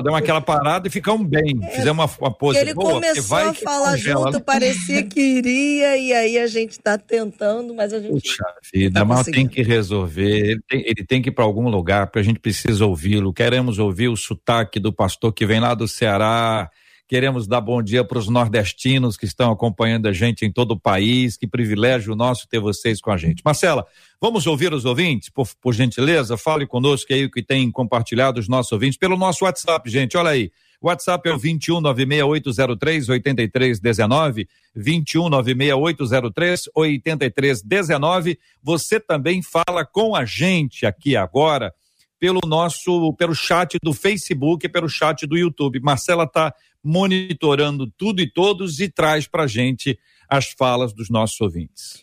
[0.02, 1.58] Deu aquela parada e ficamos bem.
[1.62, 1.70] É.
[1.76, 6.12] Fizemos uma, uma pose Ele boa, começou vai a falar junto, parecia que iria, e
[6.12, 8.12] aí a gente está tentando, mas a gente.
[8.12, 10.50] Puxa vida, tá mas tem que resolver.
[10.50, 13.32] Ele tem, ele tem que ir para algum lugar, porque a gente precisa ouvi-lo.
[13.32, 16.70] Queremos ouvir o sotaque do pastor que vem lá do Ceará
[17.08, 20.78] Queremos dar bom dia para os nordestinos que estão acompanhando a gente em todo o
[20.78, 21.38] país.
[21.38, 23.40] Que privilégio nosso ter vocês com a gente.
[23.42, 23.86] Marcela,
[24.20, 26.36] vamos ouvir os ouvintes, por, por gentileza?
[26.36, 30.18] Fale conosco aí o que tem compartilhado os nossos ouvintes pelo nosso WhatsApp, gente.
[30.18, 30.52] Olha aí.
[30.82, 38.38] WhatsApp é o 21 96803 8319, 21 96803 8319.
[38.62, 41.72] Você também fala com a gente aqui agora
[42.18, 45.80] pelo nosso, pelo chat do Facebook e pelo chat do YouTube.
[45.80, 46.52] Marcela está
[46.84, 52.02] monitorando tudo e todos e traz para gente as falas dos nossos ouvintes.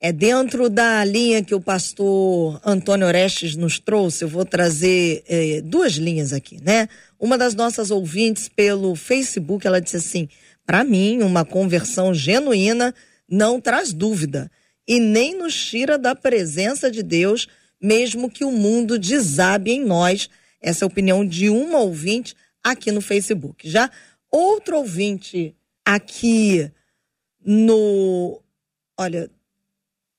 [0.00, 5.60] É dentro da linha que o pastor Antônio Orestes nos trouxe, eu vou trazer é,
[5.60, 6.88] duas linhas aqui, né?
[7.18, 10.28] Uma das nossas ouvintes pelo Facebook, ela disse assim:
[10.66, 12.94] para mim, uma conversão genuína
[13.28, 14.50] não traz dúvida
[14.86, 17.46] e nem nos tira da presença de Deus,
[17.80, 20.28] mesmo que o mundo desabe em nós.
[20.60, 23.68] Essa é a opinião de uma ouvinte aqui no Facebook.
[23.68, 23.90] Já
[24.30, 26.70] outro ouvinte aqui
[27.44, 28.40] no.
[28.98, 29.30] Olha,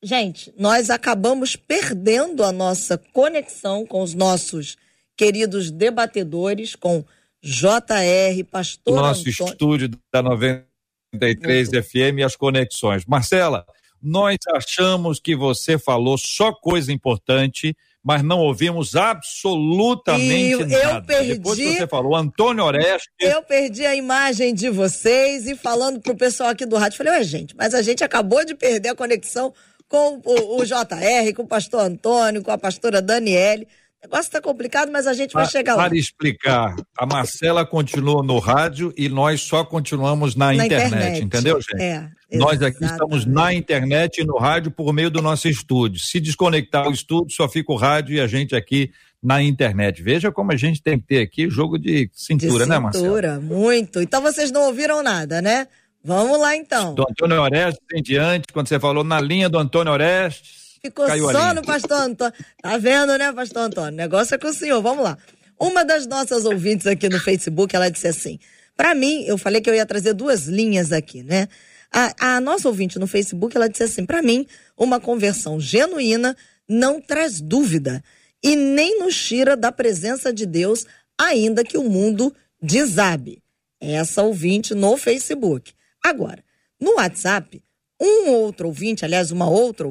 [0.01, 4.77] gente, nós acabamos perdendo a nossa conexão com os nossos
[5.15, 7.03] queridos debatedores, com
[7.41, 8.95] JR, Pastor.
[8.95, 9.51] Nosso Antônio.
[9.51, 11.83] estúdio da 93 Muito.
[11.83, 13.05] FM e as conexões.
[13.05, 13.65] Marcela,
[14.01, 20.97] nós achamos que você falou só coisa importante mas não ouvimos absolutamente e nada.
[20.97, 23.09] Eu perdi, Depois que você falou, Antônio Oreste.
[23.19, 27.23] Eu perdi a imagem de vocês e falando pro pessoal aqui do rádio, falei, ué,
[27.23, 29.53] gente, mas a gente acabou de perder a conexão
[29.87, 33.67] com o, o JR, com o pastor Antônio, com a pastora Daniele.
[34.03, 35.85] O negócio está complicado, mas a gente vai chegar lá.
[35.85, 41.23] Para explicar, a Marcela continua no rádio e nós só continuamos na, na internet, internet,
[41.23, 41.81] entendeu, gente?
[41.81, 46.01] É, nós aqui estamos na internet e no rádio por meio do nosso estúdio.
[46.01, 48.91] Se desconectar o estúdio, só fica o rádio e a gente aqui
[49.23, 50.03] na internet.
[50.03, 53.05] Veja como a gente tem que ter aqui jogo de cintura, de né, Marcela?
[53.05, 54.01] Cintura, muito.
[54.01, 55.65] Então vocês não ouviram nada, né?
[56.03, 56.93] Vamos lá então.
[56.93, 60.62] Do Antônio Orestes em diante, quando você falou na linha do Antônio Orestes.
[60.85, 62.33] Ficou só no pastor Antônio.
[62.61, 63.93] Tá vendo, né, pastor Antônio?
[63.93, 64.81] O negócio é com o senhor.
[64.81, 65.17] Vamos lá.
[65.57, 68.37] Uma das nossas ouvintes aqui no Facebook, ela disse assim:
[68.75, 71.47] para mim, eu falei que eu ia trazer duas linhas aqui, né?
[71.89, 74.45] A, a nossa ouvinte no Facebook, ela disse assim: para mim,
[74.77, 76.35] uma conversão genuína
[76.67, 78.03] não traz dúvida
[78.43, 80.85] e nem nos tira da presença de Deus,
[81.17, 83.41] ainda que o mundo desabe.
[83.79, 85.71] Essa ouvinte no Facebook.
[86.03, 86.43] Agora,
[86.77, 87.63] no WhatsApp,
[88.01, 89.87] um outro ouvinte, aliás, uma outra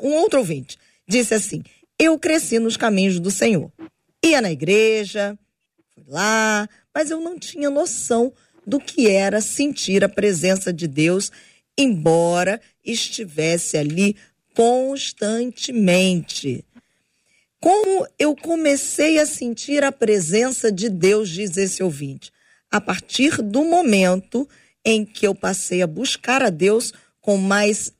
[0.00, 1.62] um outro ouvinte disse assim:
[1.98, 3.70] Eu cresci nos caminhos do Senhor.
[4.24, 5.36] Ia na igreja,
[5.94, 8.32] fui lá, mas eu não tinha noção
[8.66, 11.32] do que era sentir a presença de Deus,
[11.76, 14.16] embora estivesse ali
[14.54, 16.64] constantemente.
[17.60, 22.32] Como eu comecei a sentir a presença de Deus, diz esse ouvinte,
[22.70, 24.48] a partir do momento
[24.84, 27.92] em que eu passei a buscar a Deus com mais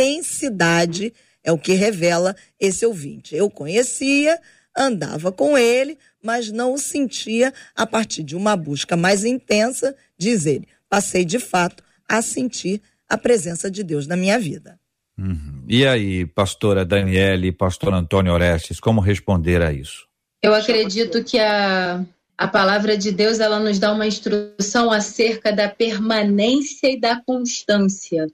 [0.00, 3.34] intensidade, é o que revela esse ouvinte.
[3.34, 4.38] Eu conhecia,
[4.76, 10.46] andava com ele, mas não o sentia a partir de uma busca mais intensa, diz
[10.46, 10.66] ele.
[10.88, 14.78] Passei de fato a sentir a presença de Deus na minha vida.
[15.18, 15.64] Uhum.
[15.68, 20.08] E aí, pastora Daniele e pastor Antônio Orestes, como responder a isso?
[20.42, 22.02] Eu acredito que a,
[22.38, 28.26] a palavra de Deus ela nos dá uma instrução acerca da permanência e da constância.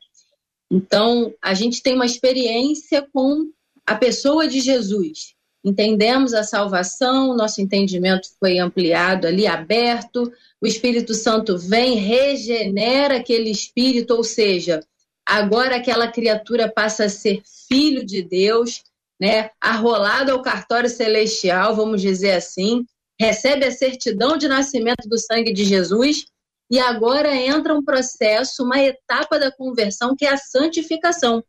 [0.71, 3.51] Então, a gente tem uma experiência com
[3.87, 5.35] a pessoa de Jesus.
[5.65, 10.33] Entendemos a salvação, nosso entendimento foi ampliado ali, aberto.
[10.61, 14.81] O Espírito Santo vem, regenera aquele espírito, ou seja,
[15.25, 18.83] agora aquela criatura passa a ser filho de Deus,
[19.21, 19.51] né?
[19.61, 22.85] Arrolado ao cartório celestial, vamos dizer assim
[23.19, 26.27] recebe a certidão de nascimento do sangue de Jesus
[26.71, 31.43] e agora entra um processo, uma etapa da conversão que é a santificação.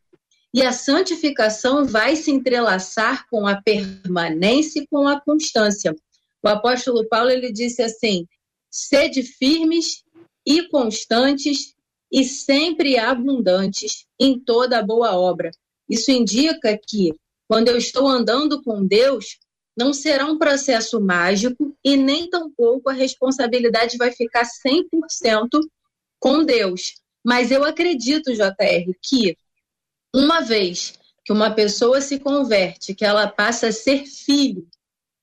[0.53, 5.95] E a santificação vai se entrelaçar com a permanência e com a constância.
[6.43, 8.25] O apóstolo Paulo ele disse assim:
[8.69, 10.03] sede firmes
[10.45, 11.75] e constantes
[12.11, 15.51] e sempre abundantes em toda boa obra.
[15.89, 17.13] Isso indica que
[17.47, 19.37] quando eu estou andando com Deus,
[19.77, 25.47] não será um processo mágico e nem tampouco a responsabilidade vai ficar 100%
[26.19, 26.95] com Deus.
[27.23, 29.37] Mas eu acredito, JR, que
[30.13, 34.65] uma vez que uma pessoa se converte, que ela passa a ser filho,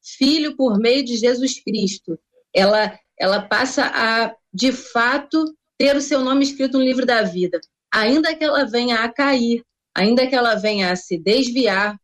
[0.03, 2.19] filho por meio de Jesus Cristo,
[2.53, 5.43] ela, ela passa a, de fato,
[5.79, 7.59] ter o seu nome escrito no livro da vida.
[7.91, 9.65] Ainda que ela venha a cair,
[9.97, 11.99] ainda que ela venha a se desviar,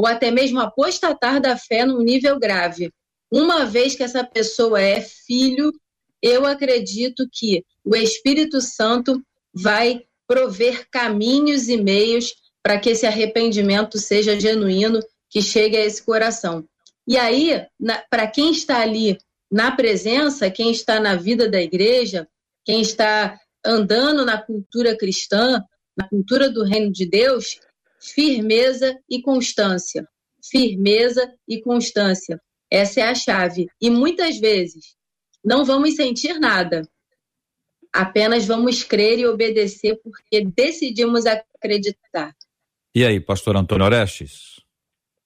[0.00, 2.90] ou até mesmo apostatar da fé num nível grave.
[3.30, 5.70] Uma vez que essa pessoa é filho,
[6.22, 12.32] eu acredito que o Espírito Santo vai prover caminhos e meios
[12.62, 16.64] para que esse arrependimento seja genuíno, que chegue a esse coração.
[17.06, 17.62] E aí,
[18.08, 19.18] para quem está ali
[19.52, 22.26] na presença, quem está na vida da igreja,
[22.64, 25.62] quem está andando na cultura cristã,
[25.94, 27.60] na cultura do reino de Deus,
[28.00, 30.08] firmeza e constância.
[30.42, 32.40] Firmeza e constância.
[32.70, 33.68] Essa é a chave.
[33.80, 34.96] E muitas vezes
[35.44, 36.88] não vamos sentir nada,
[37.92, 42.34] apenas vamos crer e obedecer porque decidimos acreditar.
[42.94, 44.60] E aí, pastor Antônio Orestes?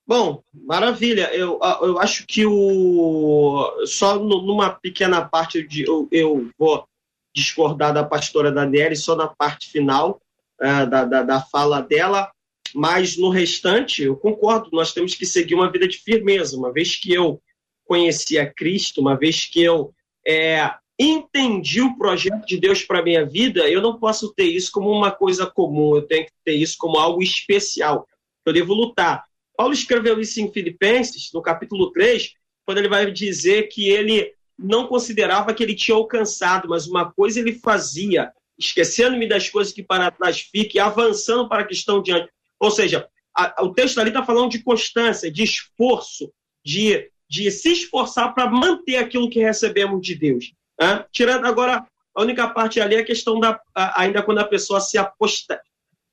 [0.07, 1.35] Bom, maravilha.
[1.35, 6.87] Eu, eu acho que o só numa pequena parte de, eu, eu vou
[7.35, 10.21] discordar da pastora Daniela, só na parte final
[10.61, 12.31] uh, da, da, da fala dela.
[12.75, 16.57] Mas no restante, eu concordo, nós temos que seguir uma vida de firmeza.
[16.57, 17.41] Uma vez que eu
[17.85, 19.95] conheci a Cristo, uma vez que eu
[20.27, 24.91] é, entendi o projeto de Deus para minha vida, eu não posso ter isso como
[24.91, 28.07] uma coisa comum, eu tenho que ter isso como algo especial.
[28.45, 29.25] Eu devo lutar.
[29.57, 32.33] Paulo escreveu isso em Filipenses, no capítulo 3,
[32.65, 37.41] quando ele vai dizer que ele não considerava que ele tinha alcançado, mas uma coisa
[37.41, 42.29] ele fazia, esquecendo-me das coisas que para trás fiquem, avançando para a questão diante.
[42.64, 46.33] Ou seja, a, o texto ali está falando de constância, de esforço,
[46.64, 50.55] de, de se esforçar para manter aquilo que recebemos de Deus.
[50.81, 51.05] Né?
[51.12, 53.61] Tirando agora, a única parte ali é a questão da.
[53.74, 55.61] A, ainda quando a pessoa se, aposta,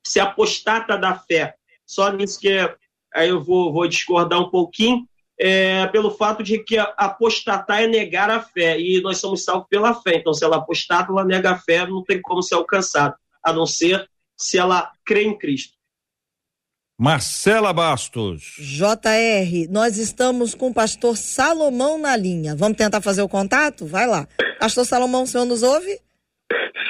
[0.06, 1.56] se apostata da fé.
[1.86, 2.50] Só nisso que
[3.14, 5.08] aí eu vou, vou discordar um pouquinho.
[5.40, 9.94] É, pelo fato de que apostatar é negar a fé, e nós somos salvos pela
[9.94, 10.18] fé.
[10.18, 13.66] Então, se ela apostata, ela nega a fé, não tem como ser alcançado, a não
[13.66, 15.81] ser se ela crê em Cristo.
[17.02, 18.58] Marcela Bastos.
[18.60, 22.56] JR, nós estamos com o pastor Salomão na linha.
[22.56, 23.88] Vamos tentar fazer o contato?
[23.88, 24.28] Vai lá.
[24.60, 26.00] Pastor Salomão, o senhor nos ouve?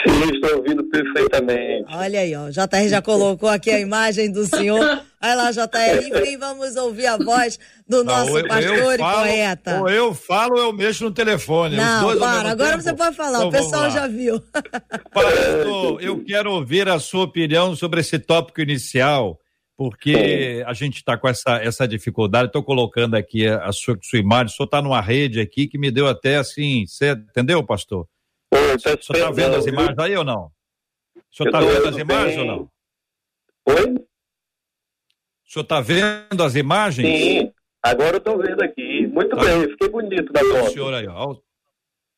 [0.03, 1.85] Sim, estou ouvindo perfeitamente.
[1.93, 2.49] Olha aí, ó.
[2.49, 5.01] JR já colocou aqui a imagem do senhor.
[5.21, 6.03] Vai lá, JR.
[6.03, 9.79] Enfim, vamos ouvir a voz do nosso Não, pastor e poeta.
[9.79, 11.77] Ou eu falo ou eu mexo no telefone.
[11.77, 12.83] Não, para, agora tempo.
[12.83, 14.43] você pode falar, então, o pessoal já viu.
[15.13, 19.39] Pastor, eu quero ouvir a sua opinião sobre esse tópico inicial
[19.81, 22.49] porque a gente está com essa, essa dificuldade.
[22.49, 25.89] Estou colocando aqui a sua, sua imagem, o senhor está numa rede aqui que me
[25.89, 28.07] deu até assim, você entendeu, pastor?
[28.53, 30.51] Oi, o senhor está vendo as imagens aí ou não?
[31.15, 32.39] O senhor está vendo as imagens bem.
[32.39, 32.69] ou não?
[33.69, 33.95] Oi?
[33.95, 37.07] O senhor está vendo as imagens?
[37.07, 39.07] Sim, agora eu estou vendo aqui.
[39.07, 39.43] Muito tá.
[39.43, 40.67] bem, fiquei bonito na foto.
[40.67, 41.35] O senhor aí, ó.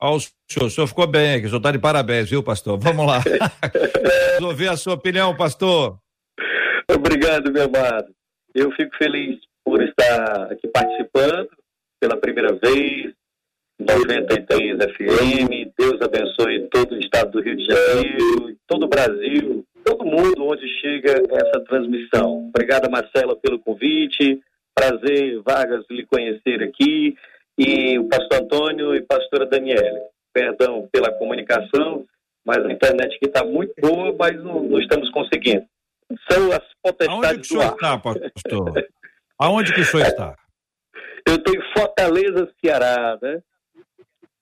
[0.02, 2.78] Ó, o senhor, o senhor ficou bem aqui, o senhor está de parabéns, viu, pastor?
[2.78, 3.24] Vamos lá.
[4.36, 6.03] Vamos ouvir a sua opinião, pastor.
[7.14, 8.12] Obrigado, meu amado.
[8.56, 11.48] Eu fico feliz por estar aqui participando
[12.00, 13.14] pela primeira vez,
[13.80, 15.72] 93 FM.
[15.78, 20.68] Deus abençoe todo o estado do Rio de Janeiro, todo o Brasil, todo mundo onde
[20.82, 22.48] chega essa transmissão.
[22.48, 24.42] Obrigado, Marcela, pelo convite.
[24.74, 27.16] Prazer, Vargas, lhe conhecer aqui.
[27.60, 30.00] E o pastor Antônio e pastora Daniela.
[30.34, 32.06] Perdão pela comunicação,
[32.44, 35.68] mas a internet aqui está muito boa, mas não, não estamos conseguindo
[36.30, 38.88] são as potestades Aonde que o senhor está, pastor?
[39.40, 40.36] Aonde que o senhor está?
[41.28, 43.42] Eu estou em Fortaleza, Ceará, né?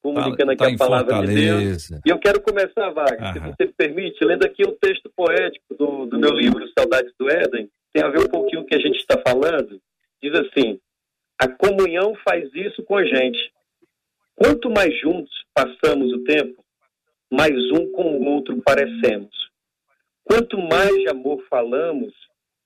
[0.02, 1.92] comunicando tá, aqui tá a palavra de Deus.
[1.92, 6.06] E eu quero começar, Wagner, se você me permite, lendo aqui um texto poético do,
[6.08, 8.80] do meu livro Saudades do Éden, tem a ver um pouquinho com o que a
[8.80, 9.80] gente está falando.
[10.22, 10.80] Diz assim:
[11.40, 13.52] a comunhão faz isso com a gente.
[14.36, 16.64] Quanto mais juntos passamos o tempo,
[17.32, 19.30] mais um com o outro parecemos.
[20.24, 22.14] Quanto mais de amor falamos,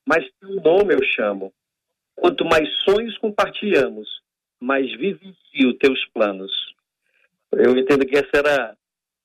[0.07, 1.53] mais teu nome eu chamo.
[2.15, 4.07] Quanto mais sonhos compartilhamos,
[4.59, 6.51] mais vivencio teus planos.
[7.51, 8.77] Eu entendo que essa era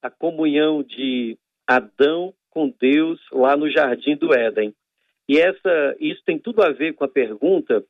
[0.02, 4.74] a comunhão de Adão com Deus lá no jardim do Éden.
[5.28, 7.84] E essa, isso tem tudo a ver com a pergunta,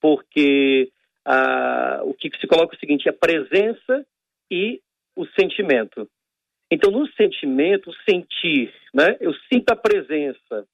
[0.00, 0.90] porque
[1.24, 4.06] ah, o que se coloca é o seguinte: a presença
[4.50, 4.80] e
[5.14, 6.08] o sentimento.
[6.70, 9.16] Então, no sentimento, sentir, né?
[9.20, 10.66] Eu sinto a presença.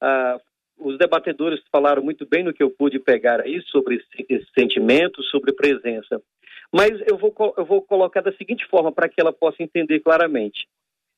[0.00, 0.38] Ah,
[0.78, 5.52] os debatedores falaram muito bem no que eu pude pegar aí sobre esse sentimento, sobre
[5.52, 6.20] presença.
[6.72, 10.66] Mas eu vou, eu vou colocar da seguinte forma para que ela possa entender claramente.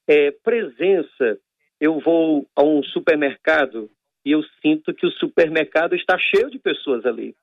[0.06, 1.38] É, presença,
[1.80, 3.90] eu vou a um supermercado
[4.24, 7.34] e eu sinto que o supermercado está cheio de pessoas ali.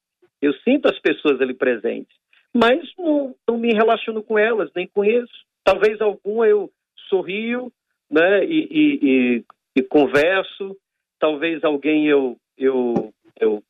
[0.42, 2.16] Eu sinto as pessoas ali presentes,
[2.54, 5.46] mas não, não me relaciono com elas, nem conheço.
[5.72, 6.70] Talvez alguma eu
[7.08, 7.72] sorrio
[8.10, 9.46] né, e, e, e,
[9.78, 10.76] e converso,
[11.18, 13.64] talvez alguém eu, eu, eu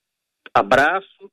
[0.51, 1.31] abraço,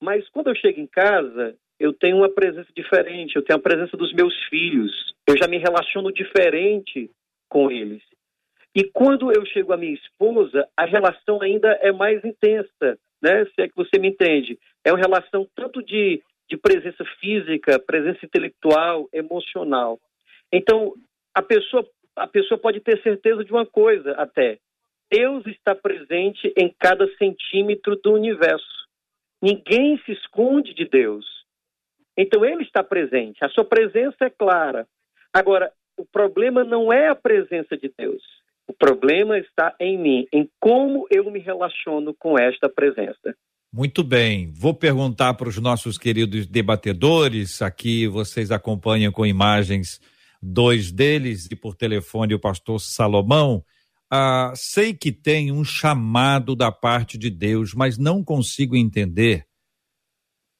[0.00, 3.96] mas quando eu chego em casa, eu tenho uma presença diferente, eu tenho a presença
[3.96, 7.10] dos meus filhos, eu já me relaciono diferente
[7.48, 8.02] com eles.
[8.72, 13.44] E quando eu chego à minha esposa, a relação ainda é mais intensa, né?
[13.46, 14.58] Se é que você me entende.
[14.84, 19.98] É uma relação tanto de, de presença física, presença intelectual, emocional.
[20.52, 20.94] Então,
[21.34, 24.58] a pessoa, a pessoa pode ter certeza de uma coisa até,
[25.10, 28.88] Deus está presente em cada centímetro do universo.
[29.40, 31.24] Ninguém se esconde de Deus.
[32.16, 33.44] Então ele está presente.
[33.44, 34.86] A sua presença é clara.
[35.32, 38.22] Agora, o problema não é a presença de Deus.
[38.66, 43.36] O problema está em mim, em como eu me relaciono com esta presença.
[43.76, 44.52] Muito bem.
[44.52, 47.60] Vou perguntar para os nossos queridos debatedores.
[47.60, 50.00] Aqui vocês acompanham com imagens
[50.40, 53.64] dois deles e por telefone o pastor Salomão.
[54.08, 59.44] Ah, sei que tem um chamado da parte de Deus, mas não consigo entender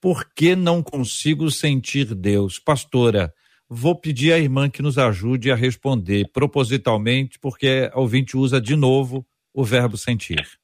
[0.01, 2.59] por que não consigo sentir Deus.
[2.59, 3.33] Pastora,
[3.69, 8.75] vou pedir à irmã que nos ajude a responder propositalmente, porque a ouvinte usa de
[8.75, 10.64] novo o verbo sentir.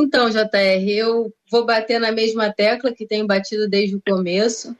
[0.00, 4.76] Então, JR, eu vou bater na mesma tecla que tenho batido desde o começo.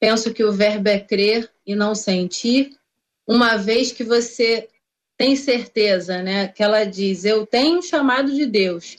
[0.00, 2.76] Penso que o verbo é crer e não sentir,
[3.24, 4.68] uma vez que você
[5.16, 6.48] tem certeza, né?
[6.48, 8.96] Que ela diz: Eu tenho um chamado de Deus.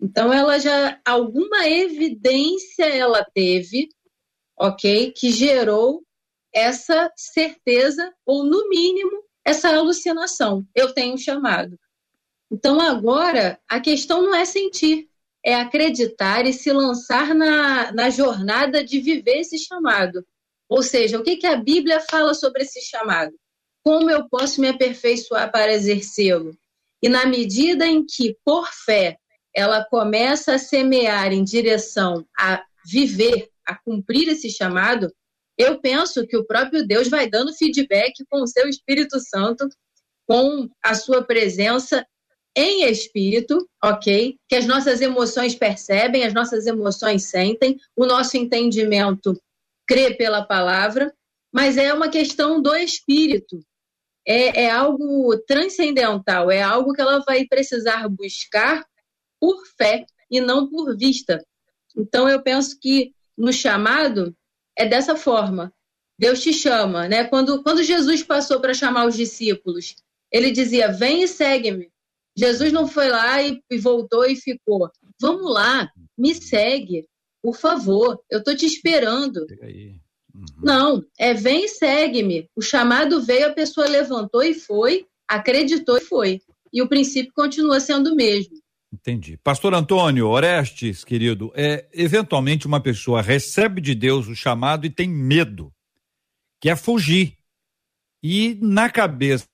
[0.00, 3.90] Então, ela já, alguma evidência ela teve,
[4.58, 5.12] ok?
[5.12, 6.02] Que gerou
[6.52, 10.66] essa certeza, ou no mínimo, essa alucinação.
[10.74, 11.78] Eu tenho um chamado.
[12.50, 15.08] Então, agora, a questão não é sentir,
[15.44, 20.26] é acreditar e se lançar na, na jornada de viver esse chamado.
[20.68, 23.32] Ou seja, o que, que a Bíblia fala sobre esse chamado?
[23.82, 26.56] como eu posso me aperfeiçoar para exercê-lo?
[27.02, 29.16] E na medida em que, por fé,
[29.54, 35.12] ela começa a semear em direção a viver, a cumprir esse chamado,
[35.56, 39.68] eu penso que o próprio Deus vai dando feedback com o seu Espírito Santo,
[40.26, 42.06] com a sua presença
[42.56, 44.36] em espírito, ok?
[44.48, 49.40] Que as nossas emoções percebem, as nossas emoções sentem, o nosso entendimento
[49.86, 51.12] crê pela palavra,
[51.52, 53.60] mas é uma questão do espírito
[54.26, 58.84] é, é algo transcendental, é algo que ela vai precisar buscar
[59.40, 61.44] por fé e não por vista.
[61.96, 64.36] Então eu penso que no chamado
[64.76, 65.72] é dessa forma.
[66.18, 67.24] Deus te chama, né?
[67.24, 69.96] Quando, quando Jesus passou para chamar os discípulos,
[70.30, 71.90] ele dizia: "Vem e segue-me".
[72.40, 74.90] Jesus não foi lá e, e voltou e ficou.
[75.20, 77.06] Vamos lá, me segue,
[77.42, 78.18] por favor.
[78.30, 79.46] Eu tô te esperando.
[80.34, 80.44] Uhum.
[80.62, 82.48] Não, é vem e segue-me.
[82.56, 86.40] O chamado veio, a pessoa levantou e foi, acreditou e foi.
[86.72, 88.56] E o princípio continua sendo o mesmo.
[88.90, 89.36] Entendi.
[89.36, 95.08] Pastor Antônio Orestes, querido, é, eventualmente uma pessoa recebe de Deus o chamado e tem
[95.08, 95.70] medo,
[96.58, 97.36] quer fugir.
[98.22, 99.49] E na cabeça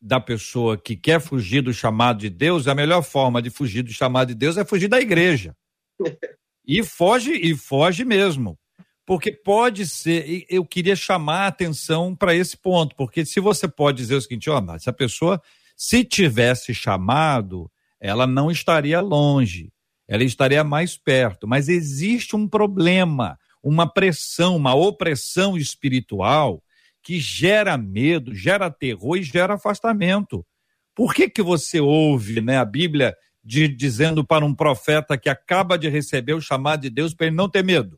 [0.00, 3.92] da pessoa que quer fugir do chamado de Deus, a melhor forma de fugir do
[3.92, 5.54] chamado de Deus é fugir da igreja.
[6.68, 8.58] E foge, e foge mesmo.
[9.06, 13.98] Porque pode ser, eu queria chamar a atenção para esse ponto, porque se você pode
[13.98, 15.40] dizer o seguinte, ó, oh, mas a pessoa,
[15.76, 17.70] se tivesse chamado,
[18.00, 19.72] ela não estaria longe,
[20.08, 26.60] ela estaria mais perto, mas existe um problema, uma pressão, uma opressão espiritual
[27.06, 30.44] que gera medo, gera terror e gera afastamento.
[30.92, 35.78] Por que que você ouve, né, a Bíblia de, dizendo para um profeta que acaba
[35.78, 37.96] de receber o chamado de Deus para ele não ter medo?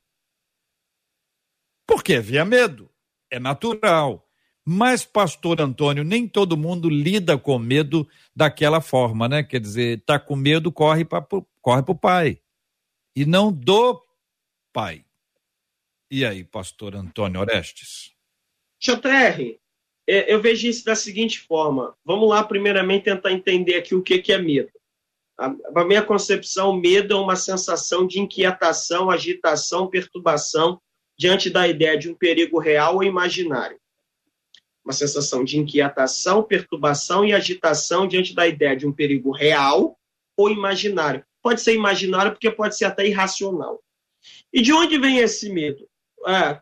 [1.86, 2.90] Porque havia medo.
[3.30, 4.28] É natural.
[4.62, 8.06] Mas, pastor Antônio, nem todo mundo lida com medo
[8.36, 9.42] daquela forma, né?
[9.42, 11.26] Quer dizer, tá com medo, corre para
[11.62, 12.42] corre o pai.
[13.16, 14.04] E não do
[14.70, 15.02] pai.
[16.10, 18.17] E aí, pastor Antônio Orestes?
[18.80, 19.58] JR,
[20.06, 21.94] é, eu vejo isso da seguinte forma.
[22.04, 24.70] Vamos lá, primeiramente, tentar entender aqui o que, que é medo.
[25.36, 30.80] A, minha concepção, medo é uma sensação de inquietação, agitação, perturbação
[31.16, 33.78] diante da ideia de um perigo real ou imaginário
[34.88, 39.98] uma sensação de inquietação, perturbação e agitação diante da ideia de um perigo real
[40.34, 41.22] ou imaginário.
[41.42, 43.82] Pode ser imaginário porque pode ser até irracional.
[44.50, 45.86] E de onde vem esse medo?
[46.26, 46.58] É,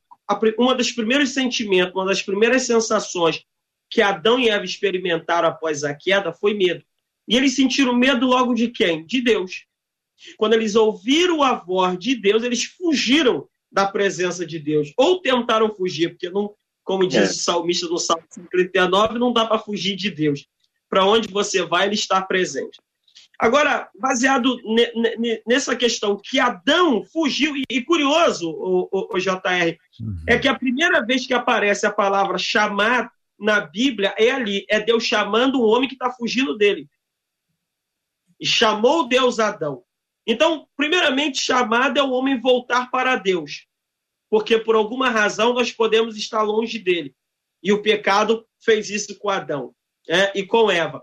[0.59, 3.45] uma dos primeiros sentimentos, uma das primeiras sensações
[3.89, 6.85] que Adão e Eva experimentaram após a queda foi medo.
[7.29, 9.05] E eles sentiram medo logo de quem?
[9.05, 9.65] De Deus.
[10.37, 14.93] Quando eles ouviram a voz de Deus, eles fugiram da presença de Deus.
[14.97, 17.25] Ou tentaram fugir, porque não, como diz é.
[17.25, 20.47] o salmista no Salmo 39, não dá para fugir de Deus.
[20.89, 22.81] Para onde você vai, ele está presente.
[23.39, 24.59] Agora, baseado
[25.47, 30.17] nessa questão que Adão fugiu, e, curioso, o, o, o JR, uhum.
[30.27, 34.81] é que a primeira vez que aparece a palavra chamar na Bíblia é ali, é
[34.81, 36.89] Deus chamando o homem que está fugindo dele.
[38.41, 39.83] E chamou Deus Adão.
[40.27, 43.67] Então, primeiramente, chamado é o homem voltar para Deus
[44.29, 47.15] porque por alguma razão nós podemos estar longe dele.
[47.63, 49.75] E o pecado fez isso com Adão
[50.09, 51.03] né, e com Eva.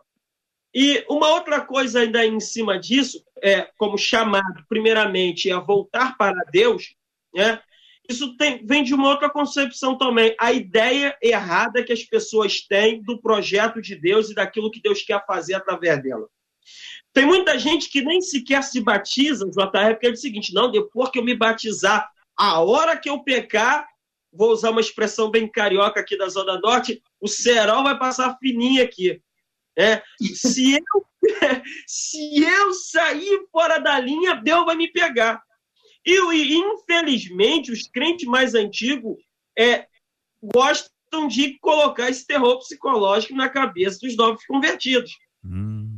[0.73, 6.43] E uma outra coisa ainda em cima disso, é como chamado, primeiramente, a voltar para
[6.51, 6.95] Deus,
[7.33, 7.61] né,
[8.09, 10.35] isso tem, vem de uma outra concepção também.
[10.39, 15.01] A ideia errada que as pessoas têm do projeto de Deus e daquilo que Deus
[15.01, 16.27] quer fazer através dela.
[17.13, 21.09] Tem muita gente que nem sequer se batiza, JR, porque é o seguinte: não, depois
[21.09, 23.87] que eu me batizar, a hora que eu pecar,
[24.31, 28.83] vou usar uma expressão bem carioca aqui da Zona Norte, o cerol vai passar fininho
[28.83, 29.21] aqui.
[29.77, 31.05] É, se, eu,
[31.87, 35.41] se eu sair fora da linha, Deus vai me pegar.
[36.05, 39.17] E, e infelizmente, os crentes mais antigos
[39.57, 39.87] é,
[40.41, 45.11] gostam de colocar esse terror psicológico na cabeça dos novos convertidos.
[45.43, 45.95] Hum.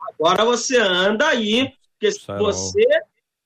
[0.00, 2.84] Agora você anda aí, porque se você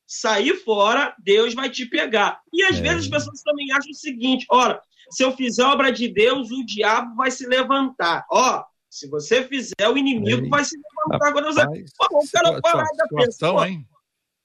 [0.06, 2.40] sair fora, Deus vai te pegar.
[2.52, 2.80] E às é.
[2.80, 6.64] vezes as pessoas também acham o seguinte: ora, se eu fizer obra de Deus, o
[6.64, 8.24] diabo vai se levantar.
[8.30, 10.48] Ó, se você fizer, o inimigo Ei.
[10.48, 11.28] vai se levantar.
[11.28, 11.52] Agora,
[11.96, 13.66] pô, o cara para da pessoa.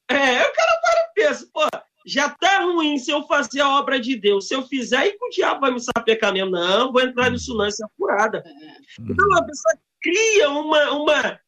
[0.09, 1.61] É, o cara para e pensa, pô,
[2.05, 4.47] já tá ruim se eu fazer a obra de Deus.
[4.47, 6.51] Se eu fizer, e o diabo vai me sapecar mesmo.
[6.51, 8.43] Não, vou entrar nisso não, isso é furada.
[8.99, 9.07] Hum.
[9.09, 11.39] Então a pessoa cria uma, uma,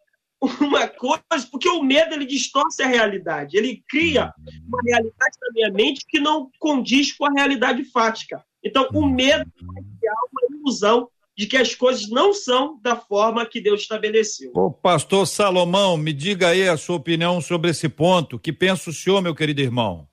[0.61, 4.33] uma coisa, porque o medo ele distorce a realidade, ele cria
[4.67, 8.43] uma realidade na minha mente que não condiz com a realidade fática.
[8.63, 11.07] Então, o medo vai criar uma ilusão
[11.37, 14.51] de que as coisas não são da forma que Deus estabeleceu.
[14.55, 18.39] Ô, pastor Salomão, me diga aí a sua opinião sobre esse ponto.
[18.39, 20.07] Que pensa o senhor, meu querido irmão?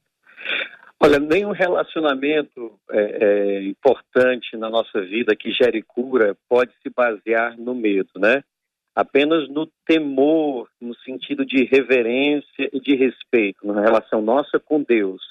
[1.00, 7.58] Olha, nenhum relacionamento é, é, importante na nossa vida que gere cura pode se basear
[7.58, 8.42] no medo, né?
[8.94, 15.22] apenas no temor, no sentido de reverência e de respeito na relação nossa com Deus,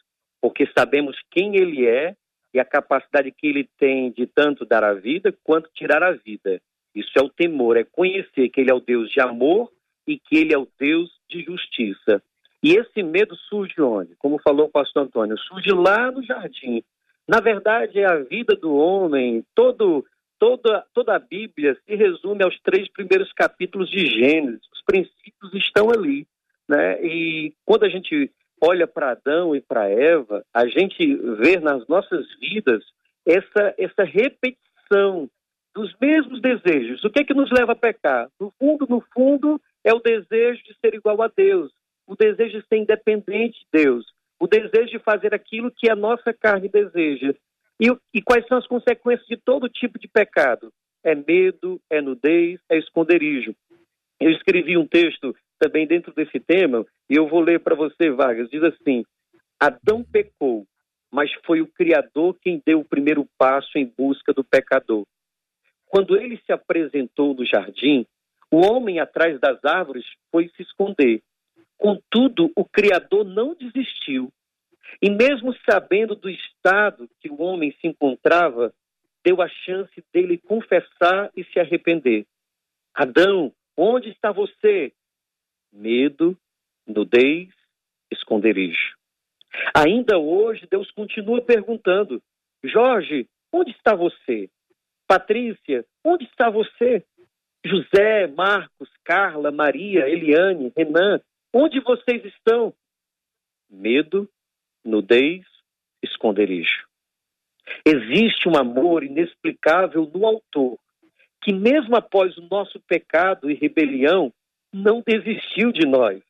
[0.41, 2.15] porque sabemos quem Ele é
[2.53, 6.61] e a capacidade que Ele tem de tanto dar a vida quanto tirar a vida.
[6.93, 9.71] Isso é o temor, é conhecer que Ele é o Deus de amor
[10.05, 12.21] e que Ele é o Deus de justiça.
[12.63, 14.15] E esse medo surge onde?
[14.17, 16.83] Como falou o pastor Antônio, surge lá no jardim.
[17.27, 20.05] Na verdade, é a vida do homem, todo
[20.41, 24.61] toda, toda a Bíblia se resume aos três primeiros capítulos de Gênesis.
[24.73, 26.27] Os princípios estão ali.
[26.67, 26.99] Né?
[27.05, 28.31] E quando a gente
[28.61, 32.83] olha para Adão e para Eva, a gente vê nas nossas vidas
[33.25, 35.29] essa, essa repetição
[35.73, 37.03] dos mesmos desejos.
[37.03, 38.29] O que é que nos leva a pecar?
[38.39, 41.71] No fundo, no fundo, é o desejo de ser igual a Deus,
[42.05, 44.05] o desejo de ser independente de Deus,
[44.39, 47.33] o desejo de fazer aquilo que a nossa carne deseja.
[47.79, 50.71] E, e quais são as consequências de todo tipo de pecado?
[51.03, 53.55] É medo, é nudez, é esconderijo.
[54.19, 58.49] Eu escrevi um texto também dentro desse tema, e eu vou ler para você, Vargas.
[58.49, 59.03] Diz assim:
[59.59, 60.65] Adão pecou,
[61.11, 65.05] mas foi o Criador quem deu o primeiro passo em busca do pecador.
[65.85, 68.07] Quando ele se apresentou no jardim,
[68.49, 71.21] o homem atrás das árvores foi se esconder.
[71.77, 74.31] Contudo, o Criador não desistiu
[75.01, 78.73] E mesmo sabendo do estado que o homem se encontrava,
[79.23, 82.25] deu a chance dele confessar e se arrepender.
[82.93, 84.91] Adão, onde está você?
[85.71, 86.37] Medo,
[86.85, 87.49] nudez,
[88.11, 88.95] esconderijo.
[89.73, 92.21] Ainda hoje, Deus continua perguntando:
[92.63, 94.49] Jorge, onde está você?
[95.07, 97.03] Patrícia, onde está você?
[97.65, 101.21] José, Marcos, Carla, Maria, Eliane, Renan,
[101.53, 102.73] onde vocês estão?
[103.69, 104.27] Medo,
[104.83, 105.45] nudez,
[106.01, 106.87] esconderijo.
[107.85, 110.77] Existe um amor inexplicável no autor,
[111.41, 114.33] que mesmo após o nosso pecado e rebelião,
[114.73, 116.21] não desistiu de nós,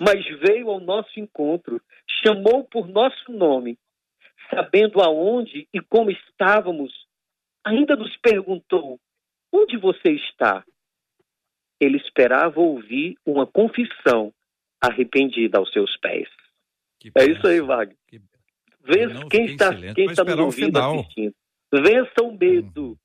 [0.00, 1.80] mas veio ao nosso encontro,
[2.22, 3.78] chamou por nosso nome,
[4.48, 6.92] sabendo aonde e como estávamos,
[7.64, 8.98] ainda nos perguntou:
[9.52, 10.64] Onde você está?
[11.80, 14.32] Ele esperava ouvir uma confissão
[14.80, 16.28] arrependida aos seus pés.
[16.98, 17.96] Que é isso aí, Wagner.
[18.06, 18.20] Que...
[18.82, 21.34] Vença, quem está, quem está nos ouvindo assistindo.
[21.72, 22.96] Vença o medo, hum.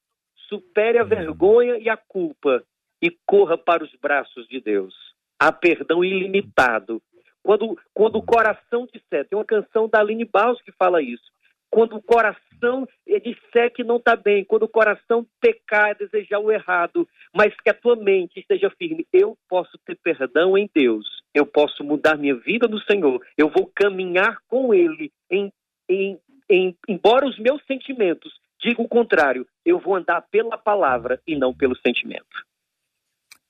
[0.49, 1.07] supere a hum.
[1.07, 2.63] vergonha e a culpa
[3.01, 4.93] e corra para os braços de Deus.
[5.39, 7.01] Há perdão ilimitado.
[7.43, 11.33] Quando, quando o coração disser, tem uma canção da Aline Baus que fala isso.
[11.69, 12.87] Quando o coração
[13.21, 17.73] disser que não está bem, quando o coração pecar, desejar o errado, mas que a
[17.73, 22.67] tua mente esteja firme, eu posso ter perdão em Deus, eu posso mudar minha vida
[22.67, 25.51] no Senhor, eu vou caminhar com Ele, em,
[25.89, 26.17] em,
[26.49, 28.33] em, embora os meus sentimentos
[28.65, 32.45] digam o contrário, eu vou andar pela palavra e não pelo sentimento.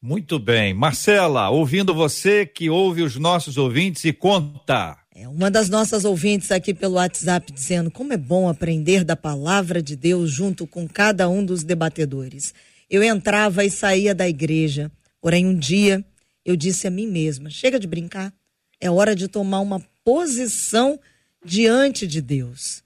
[0.05, 0.71] Muito bem.
[0.71, 4.95] Marcela, ouvindo você que ouve os nossos ouvintes e conta.
[5.11, 9.81] É uma das nossas ouvintes aqui pelo WhatsApp dizendo como é bom aprender da palavra
[9.81, 12.53] de Deus junto com cada um dos debatedores.
[12.87, 16.05] Eu entrava e saía da igreja, porém um dia
[16.45, 18.31] eu disse a mim mesma: chega de brincar,
[18.79, 20.99] é hora de tomar uma posição
[21.43, 22.83] diante de Deus.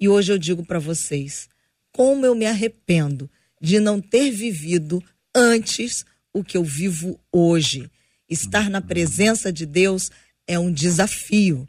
[0.00, 1.46] E hoje eu digo para vocês:
[1.92, 3.28] como eu me arrependo
[3.60, 5.04] de não ter vivido
[5.34, 7.88] antes o que eu vivo hoje.
[8.28, 10.10] Estar na presença de Deus
[10.46, 11.66] é um desafio,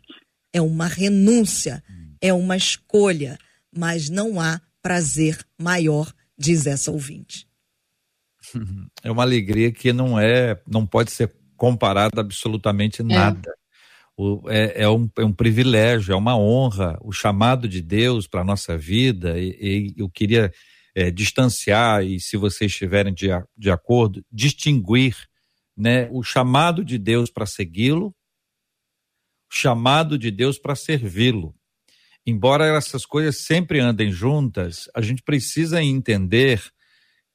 [0.51, 1.83] é uma renúncia,
[2.19, 3.37] é uma escolha,
[3.73, 7.47] mas não há prazer maior, diz essa ouvinte.
[9.03, 13.05] É uma alegria que não é, não pode ser comparada absolutamente é.
[13.05, 13.49] nada.
[13.49, 13.65] É.
[14.17, 18.41] O, é, é, um, é um privilégio, é uma honra, o chamado de Deus para
[18.41, 20.51] a nossa vida, e, e eu queria
[20.95, 23.27] é, distanciar e, se vocês estiverem de,
[23.57, 25.17] de acordo, distinguir
[25.75, 28.15] né, o chamado de Deus para segui-lo,
[29.51, 31.53] o chamado de Deus para servi-lo.
[32.25, 36.63] Embora essas coisas sempre andem juntas, a gente precisa entender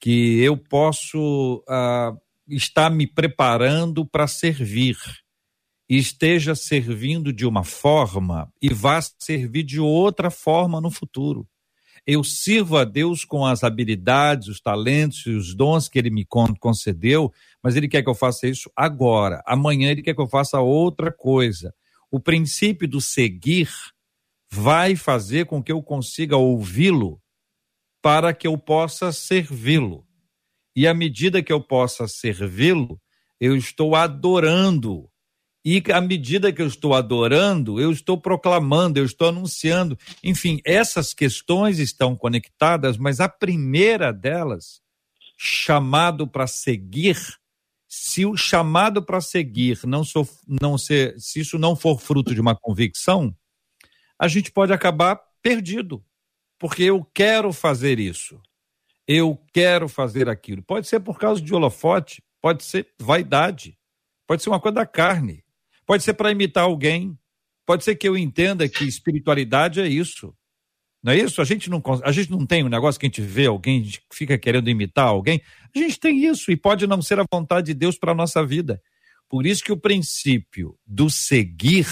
[0.01, 4.97] que eu posso uh, estar me preparando para servir
[5.89, 11.47] e esteja servindo de uma forma e vá servir de outra forma no futuro
[12.13, 16.27] eu sirvo a Deus com as habilidades, os talentos e os dons que Ele me
[16.59, 17.33] concedeu,
[17.63, 19.41] mas Ele quer que eu faça isso agora.
[19.47, 21.73] Amanhã Ele quer que eu faça outra coisa.
[22.11, 23.71] O princípio do seguir
[24.51, 27.23] vai fazer com que eu consiga ouvi-lo
[28.03, 30.05] para que eu possa servi-lo.
[30.75, 33.01] E à medida que eu possa servi-lo,
[33.39, 35.09] eu estou adorando
[35.65, 39.99] e à medida que eu estou adorando, eu estou proclamando, eu estou anunciando.
[40.25, 44.81] Enfim, essas questões estão conectadas, mas a primeira delas,
[45.37, 47.19] chamado para seguir,
[47.87, 50.03] se o chamado para seguir não,
[50.47, 53.35] não ser, se isso não for fruto de uma convicção,
[54.19, 56.03] a gente pode acabar perdido,
[56.59, 58.41] porque eu quero fazer isso,
[59.07, 60.63] eu quero fazer aquilo.
[60.63, 63.77] Pode ser por causa de holofote, pode ser vaidade,
[64.27, 65.45] pode ser uma coisa da carne.
[65.91, 67.19] Pode ser para imitar alguém.
[67.67, 70.33] Pode ser que eu entenda que espiritualidade é isso.
[71.03, 71.43] Não é isso?
[71.43, 73.85] A gente não, a gente não tem um negócio que a gente vê alguém, a
[73.85, 75.43] gente fica querendo imitar alguém.
[75.75, 78.47] A gente tem isso e pode não ser a vontade de Deus para a nossa
[78.47, 78.81] vida.
[79.29, 81.89] Por isso que o princípio do seguir,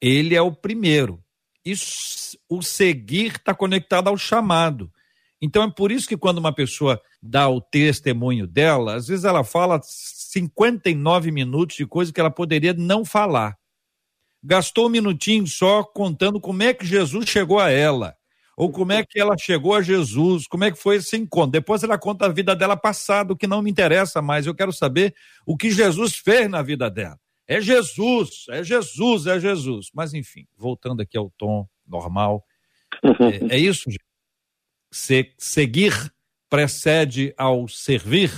[0.00, 1.20] ele é o primeiro.
[2.48, 4.92] O seguir está conectado ao chamado.
[5.44, 9.42] Então é por isso que quando uma pessoa dá o testemunho dela, às vezes ela
[9.42, 13.58] fala 59 minutos de coisa que ela poderia não falar.
[14.40, 18.16] Gastou um minutinho só contando como é que Jesus chegou a ela,
[18.56, 21.50] ou como é que ela chegou a Jesus, como é que foi esse encontro.
[21.50, 24.46] Depois ela conta a vida dela passada, o que não me interessa mais.
[24.46, 25.12] Eu quero saber
[25.44, 27.18] o que Jesus fez na vida dela.
[27.48, 29.90] É Jesus, é Jesus, é Jesus.
[29.92, 32.44] Mas enfim, voltando aqui ao tom normal,
[33.50, 34.11] é, é isso, gente
[34.92, 36.12] se, seguir
[36.48, 38.30] precede ao servir?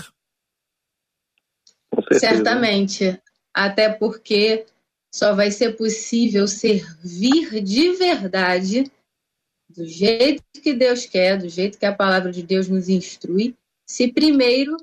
[2.13, 3.21] Certamente.
[3.53, 4.67] Até porque
[5.13, 8.91] só vai ser possível servir de verdade,
[9.69, 14.13] do jeito que Deus quer, do jeito que a palavra de Deus nos instrui, se
[14.13, 14.77] primeiro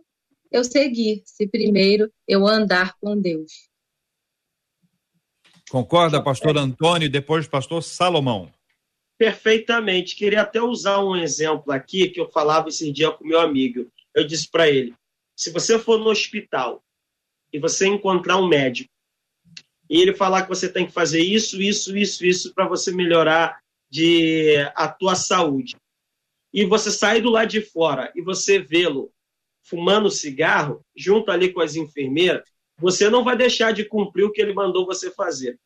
[0.51, 3.69] eu seguir, se primeiro eu andar com Deus.
[5.69, 8.51] Concorda, pastor Antônio, e depois pastor Salomão?
[9.21, 10.15] Perfeitamente.
[10.15, 13.87] Queria até usar um exemplo aqui que eu falava esse dia com meu amigo.
[14.15, 14.95] Eu disse para ele:
[15.35, 16.83] se você for no hospital
[17.53, 18.89] e você encontrar um médico
[19.87, 23.59] e ele falar que você tem que fazer isso, isso, isso, isso para você melhorar
[23.91, 25.75] de a tua saúde,
[26.51, 29.13] e você sair do lado de fora e você vê-lo
[29.61, 34.41] fumando cigarro junto ali com as enfermeiras, você não vai deixar de cumprir o que
[34.41, 35.59] ele mandou você fazer.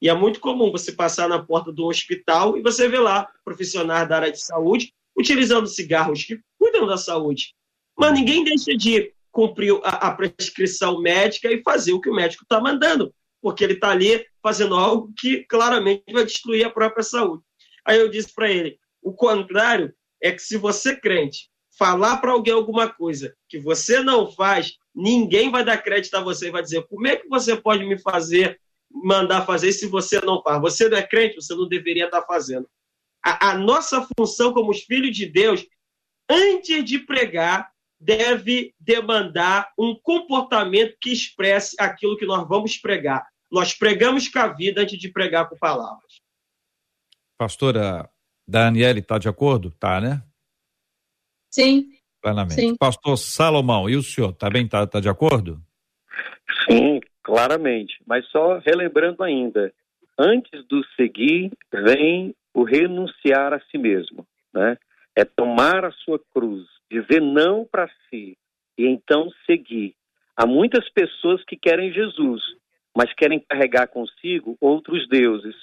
[0.00, 4.08] E é muito comum você passar na porta do hospital e você vê lá profissionais
[4.08, 7.54] da área de saúde utilizando cigarros que cuidam da saúde.
[7.98, 12.44] Mas ninguém deixa de cumprir a, a prescrição médica e fazer o que o médico
[12.44, 17.42] está mandando, porque ele está ali fazendo algo que claramente vai destruir a própria saúde.
[17.84, 19.92] Aí eu disse para ele: o contrário
[20.22, 25.50] é que se você crente falar para alguém alguma coisa que você não faz, ninguém
[25.50, 28.60] vai dar crédito a você e vai dizer: como é que você pode me fazer
[28.90, 30.60] mandar fazer se você não faz.
[30.60, 32.68] Você não é crente, você não deveria estar fazendo.
[33.24, 35.66] A, a nossa função como os filhos de Deus,
[36.28, 37.70] antes de pregar,
[38.00, 43.26] deve demandar um comportamento que expresse aquilo que nós vamos pregar.
[43.50, 46.20] Nós pregamos com a vida antes de pregar com palavras.
[47.38, 48.08] Pastora
[48.48, 49.70] Daniele, está de acordo?
[49.72, 50.22] Tá, né?
[51.52, 51.90] Sim.
[52.22, 52.60] Plenamente.
[52.60, 52.76] Sim.
[52.76, 54.68] Pastor Salomão, e o senhor, tá bem?
[54.68, 55.62] Tá, tá de acordo?
[56.68, 57.96] Sim, claramente.
[58.06, 59.72] Mas só relembrando ainda,
[60.18, 64.76] antes do seguir vem o renunciar a si mesmo, né?
[65.16, 68.36] É tomar a sua cruz, dizer não para si
[68.78, 69.94] e então seguir.
[70.36, 72.42] Há muitas pessoas que querem Jesus,
[72.96, 75.54] mas querem carregar consigo outros deuses,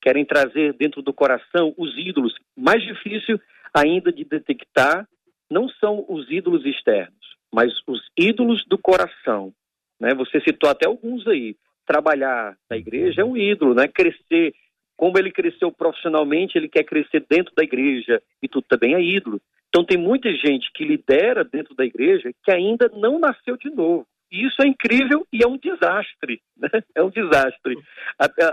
[0.00, 2.34] querem trazer dentro do coração os ídolos.
[2.56, 3.40] Mais difícil
[3.74, 5.06] ainda de detectar
[5.50, 9.52] não são os ídolos externos, mas os ídolos do coração.
[10.00, 10.14] Né?
[10.14, 11.54] Você citou até alguns aí.
[11.86, 13.86] Trabalhar na igreja é um ídolo, né?
[13.88, 14.54] Crescer,
[14.96, 19.40] como ele cresceu profissionalmente, ele quer crescer dentro da igreja, e tudo também é ídolo.
[19.68, 24.06] Então tem muita gente que lidera dentro da igreja que ainda não nasceu de novo.
[24.30, 26.40] E isso é incrível e é um desastre.
[26.56, 26.68] Né?
[26.94, 27.76] É um desastre.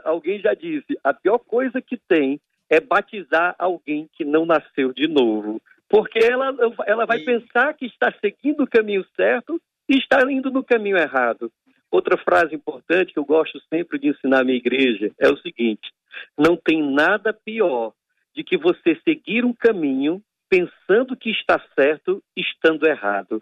[0.03, 2.39] Alguém já disse: a pior coisa que tem
[2.69, 5.61] é batizar alguém que não nasceu de novo.
[5.89, 6.53] Porque ela,
[6.85, 11.51] ela vai pensar que está seguindo o caminho certo e está indo no caminho errado.
[11.89, 15.91] Outra frase importante que eu gosto sempre de ensinar à minha igreja é o seguinte:
[16.37, 17.93] não tem nada pior
[18.35, 23.41] de que você seguir um caminho pensando que está certo, estando errado.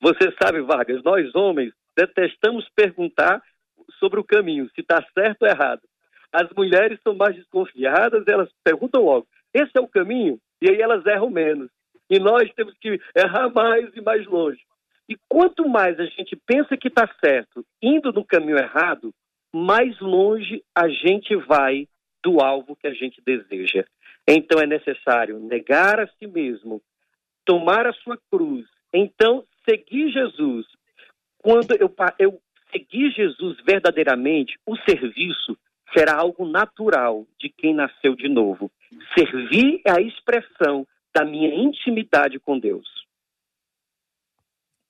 [0.00, 3.42] Você sabe, Vargas, nós homens detestamos perguntar
[3.98, 5.82] sobre o caminho, se está certo ou errado.
[6.32, 10.38] As mulheres são mais desconfiadas, elas perguntam logo: esse é o caminho?
[10.60, 11.70] E aí elas erram menos.
[12.10, 14.60] E nós temos que errar mais e mais longe.
[15.08, 19.12] E quanto mais a gente pensa que está certo, indo no caminho errado,
[19.52, 21.88] mais longe a gente vai
[22.22, 23.84] do alvo que a gente deseja.
[24.26, 26.82] Então é necessário negar a si mesmo,
[27.44, 30.66] tomar a sua cruz, então seguir Jesus.
[31.38, 32.40] Quando eu, eu
[32.70, 35.56] seguir Jesus verdadeiramente, o serviço
[35.96, 38.70] será algo natural de quem nasceu de novo.
[39.16, 42.86] Servir é a expressão da minha intimidade com Deus.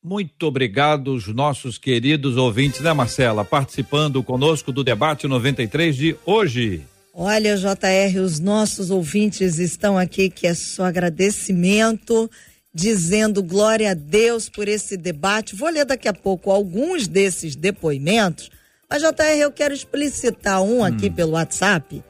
[0.02, 3.44] Muito obrigado, os nossos queridos ouvintes, né, Marcela?
[3.44, 6.84] Participando conosco do debate 93 de hoje.
[7.12, 12.30] Olha, JR, os nossos ouvintes estão aqui, que é só agradecimento,
[12.72, 15.56] dizendo glória a Deus por esse debate.
[15.56, 18.50] Vou ler daqui a pouco alguns desses depoimentos,
[18.88, 21.12] mas, JR, eu quero explicitar um aqui hum.
[21.12, 22.02] pelo WhatsApp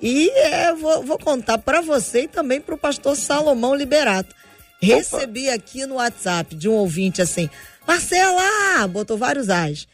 [0.00, 4.34] e é, vou, vou contar para você e também para o pastor Salomão Liberato.
[4.80, 7.48] Recebi aqui no WhatsApp de um ouvinte assim,
[7.86, 9.86] Marcela, botou vários as.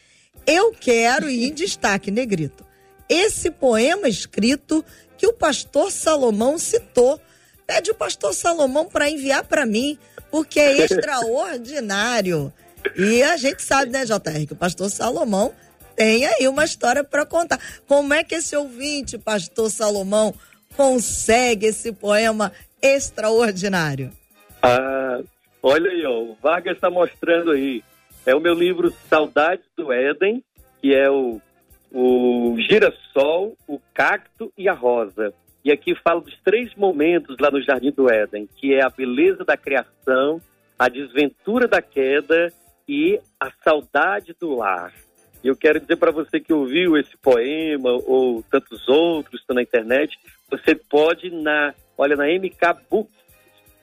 [0.45, 2.65] Eu quero ir em destaque, negrito.
[3.07, 4.83] Esse poema escrito
[5.17, 7.19] que o pastor Salomão citou.
[7.67, 9.97] Pede o pastor Salomão para enviar para mim,
[10.29, 12.51] porque é extraordinário.
[12.97, 15.53] E a gente sabe, né, JR, que o pastor Salomão
[15.95, 17.59] tem aí uma história para contar.
[17.87, 20.33] Como é que esse ouvinte, pastor Salomão,
[20.75, 22.51] consegue esse poema
[22.81, 24.11] extraordinário?
[24.61, 25.21] Ah,
[25.61, 27.83] olha aí, ó, o Vargas está mostrando aí.
[28.25, 30.43] É o meu livro Saudades do Éden,
[30.79, 31.41] que é o,
[31.91, 35.33] o girassol, o cacto e a rosa.
[35.63, 39.43] E aqui falo dos três momentos lá no Jardim do Éden, que é a beleza
[39.43, 40.41] da criação,
[40.77, 42.51] a desventura da queda
[42.87, 44.91] e a saudade do lar.
[45.43, 50.17] Eu quero dizer para você que ouviu esse poema ou tantos outros estão na internet,
[50.49, 53.20] você pode na, olha na MK Books,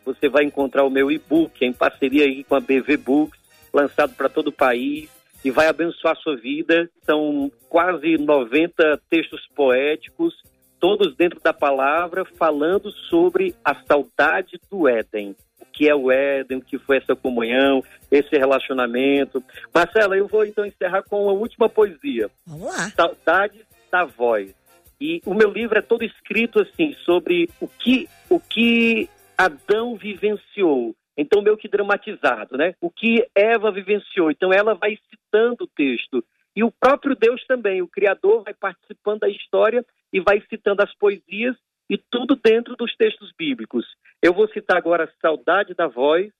[0.04, 3.40] você vai encontrar o meu e-book em parceria aí com a BV Books,
[3.72, 5.08] lançado para todo o país
[5.44, 6.90] e vai abençoar a sua vida.
[7.04, 10.34] São quase 90 textos poéticos,
[10.80, 15.34] todos dentro da palavra, falando sobre a saudade do Éden
[15.78, 19.40] que é o Éden, o que foi essa comunhão, esse relacionamento.
[19.72, 22.28] Marcela, eu vou então encerrar com a última poesia.
[22.44, 22.90] Vamos lá.
[22.90, 24.52] Saudades da voz.
[25.00, 29.08] E o meu livro é todo escrito assim sobre o que o que
[29.38, 30.96] Adão vivenciou.
[31.16, 32.74] Então meio que dramatizado, né?
[32.80, 34.30] O que Eva vivenciou.
[34.30, 36.24] Então ela vai citando o texto.
[36.56, 40.92] E o próprio Deus também, o Criador, vai participando da história e vai citando as
[40.96, 41.56] poesias
[41.88, 43.86] e tudo dentro dos textos bíblicos.
[44.20, 46.32] Eu vou citar agora Saudade da Voz,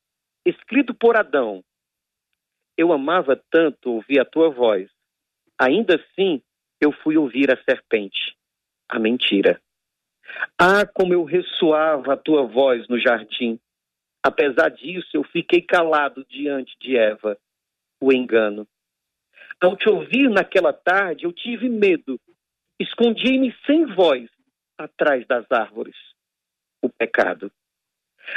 [0.44, 1.62] escrito por Adão.
[2.76, 4.90] Eu amava tanto ouvir a tua voz.
[5.58, 6.42] Ainda assim,
[6.80, 8.36] eu fui ouvir a serpente,
[8.88, 9.60] a mentira.
[10.60, 13.60] Ah, como eu ressoava a tua voz no jardim.
[14.20, 17.38] Apesar disso, eu fiquei calado diante de Eva,
[18.02, 18.66] o engano.
[19.60, 22.20] Ao te ouvir naquela tarde, eu tive medo.
[22.80, 24.28] Escondi-me sem voz
[24.76, 25.94] atrás das árvores.
[26.82, 27.52] O pecado.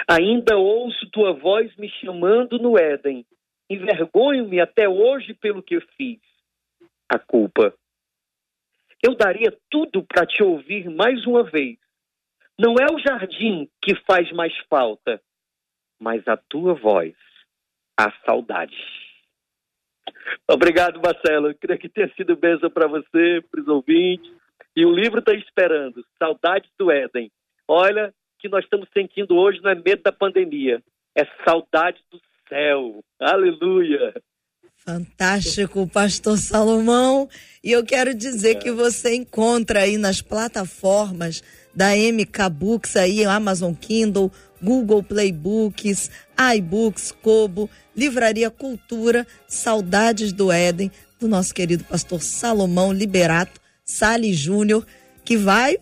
[0.08, 3.26] Ainda ouço tua voz me chamando no Éden.
[3.68, 6.20] Envergonho-me até hoje pelo que fiz.
[7.10, 7.74] A culpa.
[9.04, 11.78] Eu daria tudo para te ouvir mais uma vez.
[12.60, 15.22] Não é o jardim que faz mais falta,
[16.00, 17.14] mas a tua voz,
[17.98, 18.76] a saudade.
[20.50, 21.48] Obrigado, Marcelo.
[21.48, 24.32] Eu queria que tenha sido bênção para você, para os ouvintes.
[24.76, 27.32] E o livro está esperando, Saudades do Éden.
[27.68, 30.82] Olha, que nós estamos sentindo hoje não é medo da pandemia,
[31.16, 33.04] é saudade do céu.
[33.20, 34.14] Aleluia!
[34.78, 37.30] Fantástico, pastor Salomão.
[37.64, 38.60] E eu quero dizer é.
[38.60, 41.44] que você encontra aí nas plataformas
[41.74, 46.10] da MK Books aí, Amazon Kindle, Google Play Books,
[46.58, 54.86] iBooks, Kobo, Livraria Cultura, Saudades do Éden, do nosso querido pastor Salomão Liberato Sali Júnior,
[55.24, 55.78] que vai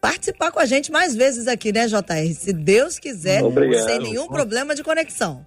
[0.00, 2.34] participar com a gente mais vezes aqui, né, JR?
[2.34, 3.86] Se Deus quiser, Obrigado.
[3.86, 5.46] sem nenhum problema de conexão.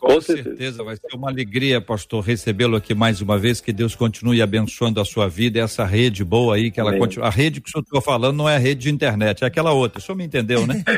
[0.00, 3.60] Com certeza vai ser uma alegria, pastor, recebê-lo aqui mais uma vez.
[3.60, 7.26] Que Deus continue abençoando a sua vida e essa rede boa aí, que ela continue.
[7.26, 9.72] A rede que o senhor está falando não é a rede de internet, é aquela
[9.72, 9.98] outra.
[9.98, 10.82] O senhor me entendeu, né?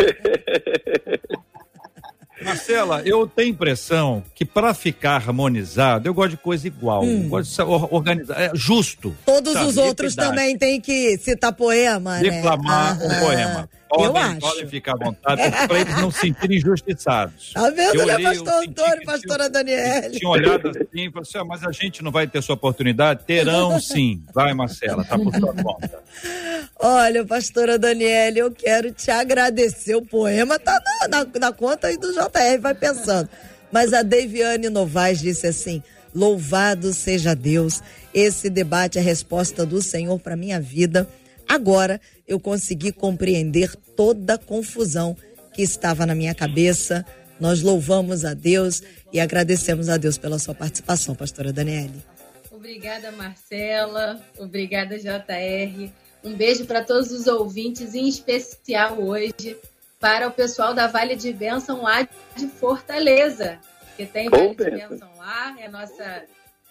[2.44, 7.28] Marcela, eu tenho impressão que para ficar harmonizado, eu gosto de coisa igual, hum.
[7.28, 9.16] gosto de organizar, é justo.
[9.24, 9.66] Todos sabe?
[9.66, 12.30] os outros também têm que citar poema, né?
[12.30, 13.68] Declamar um poema.
[13.92, 14.40] Podem, eu acho.
[14.40, 17.52] podem ficar à vontade para eles não se sentirem injustiçados.
[17.52, 20.10] Tá vendo, eu né, olhei, pastor Antônio, pastora Daniela?
[20.10, 23.24] Tinha olhado assim e falou assim, ah, mas a gente não vai ter sua oportunidade?
[23.26, 24.24] Terão sim.
[24.32, 26.02] Vai, Marcela, tá por sua conta.
[26.80, 29.94] Olha, pastora Daniela, eu quero te agradecer.
[29.94, 33.28] O poema tá na, na, na conta aí do JR, vai pensando.
[33.70, 35.82] Mas a Deviane Novaes disse assim:
[36.14, 37.82] Louvado seja Deus.
[38.14, 41.06] Esse debate é a resposta do Senhor para minha vida.
[41.52, 45.14] Agora eu consegui compreender toda a confusão
[45.52, 47.04] que estava na minha cabeça.
[47.38, 48.82] Nós louvamos a Deus
[49.12, 52.02] e agradecemos a Deus pela sua participação, pastora Daniele.
[52.50, 54.18] Obrigada, Marcela.
[54.38, 55.90] Obrigada, JR.
[56.24, 59.58] Um beijo para todos os ouvintes, em especial hoje
[60.00, 63.58] para o pessoal da Vale de Bênção lá de Fortaleza,
[63.94, 66.22] que tem Vale de Bênção lá, é nossa.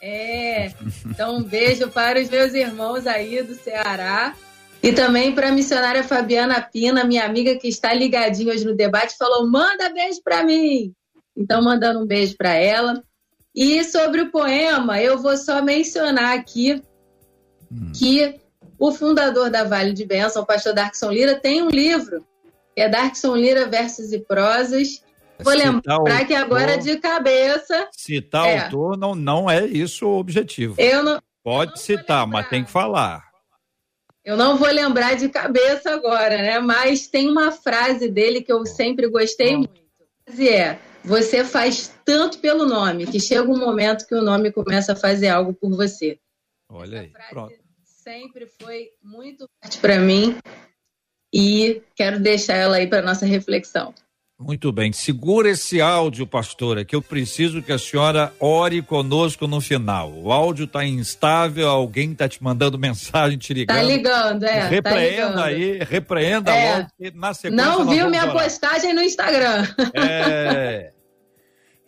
[0.02, 0.72] É.
[1.06, 4.36] Então, um beijo para os meus irmãos aí do Ceará.
[4.84, 9.18] E também para a missionária Fabiana Pina, minha amiga que está ligadinha hoje no debate,
[9.18, 10.94] falou: manda beijo para mim.
[11.38, 13.02] Então, mandando um beijo para ela.
[13.56, 16.82] E sobre o poema, eu vou só mencionar aqui
[17.72, 17.92] hum.
[17.94, 18.40] que
[18.80, 22.26] o fundador da Vale de Bênção, o pastor Darkson Lira, tem um livro,
[22.76, 25.04] que é Darkson Lira Versos e Prosas.
[25.40, 27.88] Vou Citar lembrar autor, que agora de cabeça.
[27.92, 30.76] Citar é, autor não, não é isso o objetivo.
[30.78, 33.31] Eu não, Pode eu não citar, mas tem que falar.
[34.24, 36.60] Eu não vou lembrar de cabeça agora, né?
[36.60, 39.82] Mas tem uma frase dele que eu sempre gostei muito.
[40.38, 44.94] E é: você faz tanto pelo nome que chega um momento que o nome começa
[44.94, 46.20] a fazer algo por você.
[46.70, 47.54] Olha aí, pronto.
[47.84, 50.38] Sempre foi muito forte para mim
[51.34, 53.94] e quero deixar ela aí para nossa reflexão.
[54.42, 54.92] Muito bem.
[54.92, 60.12] Segura esse áudio, pastora, que eu preciso que a senhora ore conosco no final.
[60.12, 63.78] O áudio está instável, alguém está te mandando mensagem, te ligando.
[63.78, 64.62] Tá ligando, é.
[64.62, 66.76] Tá repreenda tá aí, repreenda é.
[66.76, 67.66] logo, na sequência.
[67.66, 68.34] Não viu minha orar.
[68.34, 69.68] postagem no Instagram.
[69.94, 70.92] É.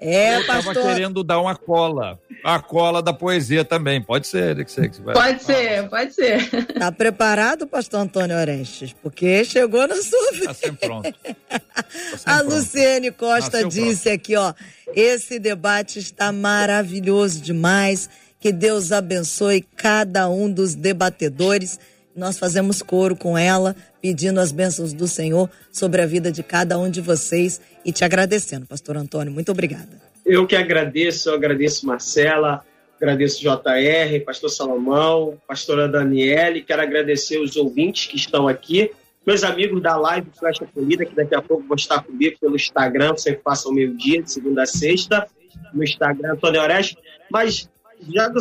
[0.06, 0.74] É, Eu pastor.
[0.74, 2.20] tava querendo dar uma cola.
[2.44, 4.02] A cola da poesia também.
[4.02, 5.14] Pode ser, que você, que você vai.
[5.14, 6.66] Pode ser, pode ser.
[6.78, 8.94] Tá preparado, pastor Antônio Orestes?
[9.02, 10.46] Porque chegou na sua vez.
[10.46, 11.14] Tá sempre pronto.
[11.14, 12.54] Tá sempre A pronto.
[12.54, 14.54] Luciene Costa Nasceu disse aqui, ó,
[14.94, 18.10] esse debate está maravilhoso demais.
[18.40, 21.80] Que Deus abençoe cada um dos debatedores.
[22.14, 23.74] Nós fazemos coro com ela,
[24.04, 28.04] pedindo as bênçãos do Senhor sobre a vida de cada um de vocês e te
[28.04, 29.32] agradecendo, pastor Antônio.
[29.32, 30.02] Muito obrigada.
[30.26, 32.66] Eu que agradeço, eu agradeço Marcela,
[32.98, 38.92] agradeço JR, pastor Salomão, pastora Daniele, quero agradecer os ouvintes que estão aqui,
[39.26, 43.16] meus amigos da live Flecha Polida, que daqui a pouco vão estar comigo pelo Instagram,
[43.16, 45.26] sempre ao meio-dia, de segunda a sexta,
[45.74, 46.98] no Instagram, Antônio Oreste.
[47.32, 47.70] Mas
[48.14, 48.38] já que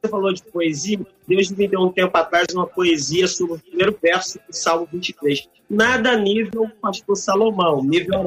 [0.00, 3.98] você falou de poesia, Deus me deu um tempo atrás uma poesia sobre o primeiro
[4.00, 5.48] verso do Salmo 23.
[5.68, 8.24] Nada nível pastor Salomão, nível.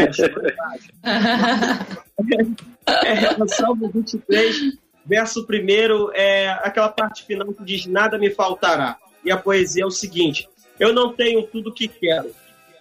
[2.85, 8.97] É, no Salmo 23, verso 1, é aquela parte final que diz: Nada me faltará.
[9.23, 10.49] E a poesia é o seguinte:
[10.79, 12.31] Eu não tenho tudo que quero,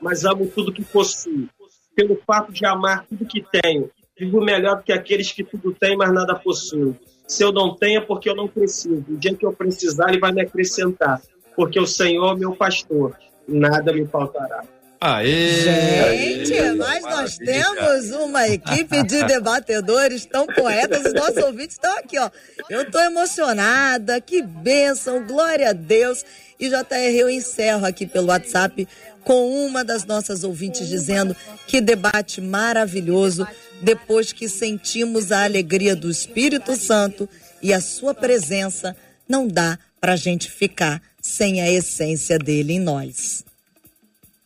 [0.01, 1.49] mas amo tudo que possuo.
[1.95, 5.97] Pelo fato de amar tudo que tenho, vivo melhor do que aqueles que tudo têm,
[5.97, 6.97] mas nada possuem.
[7.28, 9.04] Se eu não tenho, é porque eu não preciso.
[9.08, 11.20] O dia que eu precisar, ele vai me acrescentar.
[11.54, 13.14] Porque o Senhor é meu pastor,
[13.46, 14.64] nada me faltará.
[15.00, 15.62] Aê!
[15.62, 17.74] Gente, Aê, mas nós maravilha.
[17.76, 21.04] temos uma equipe de debatedores tão poetas.
[21.04, 22.28] Os nossos ouvintes estão aqui, ó.
[22.68, 26.24] Eu estou emocionada, que bênção, glória a Deus.
[26.58, 28.88] E JR, eu encerro aqui pelo WhatsApp
[29.24, 33.46] com uma das nossas ouvintes dizendo que debate maravilhoso
[33.80, 37.28] depois que sentimos a alegria do Espírito Santo
[37.62, 38.96] e a sua presença,
[39.28, 43.44] não dá para a gente ficar sem a essência dele em nós.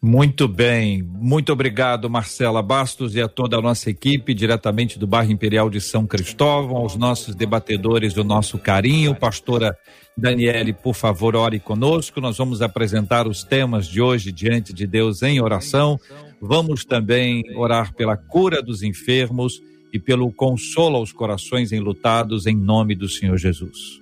[0.05, 5.31] Muito bem, muito obrigado Marcela Bastos e a toda a nossa equipe, diretamente do bairro
[5.31, 9.15] Imperial de São Cristóvão, aos nossos debatedores do nosso carinho.
[9.15, 9.79] Pastora
[10.19, 12.21] Daniele, por favor, ore conosco.
[12.21, 16.01] Nós vamos apresentar os temas de hoje diante de Deus em oração.
[16.41, 22.97] Vamos também orar pela cura dos enfermos e pelo consolo aos corações enlutados, em nome
[22.97, 24.01] do Senhor Jesus.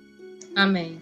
[0.55, 0.99] Amém.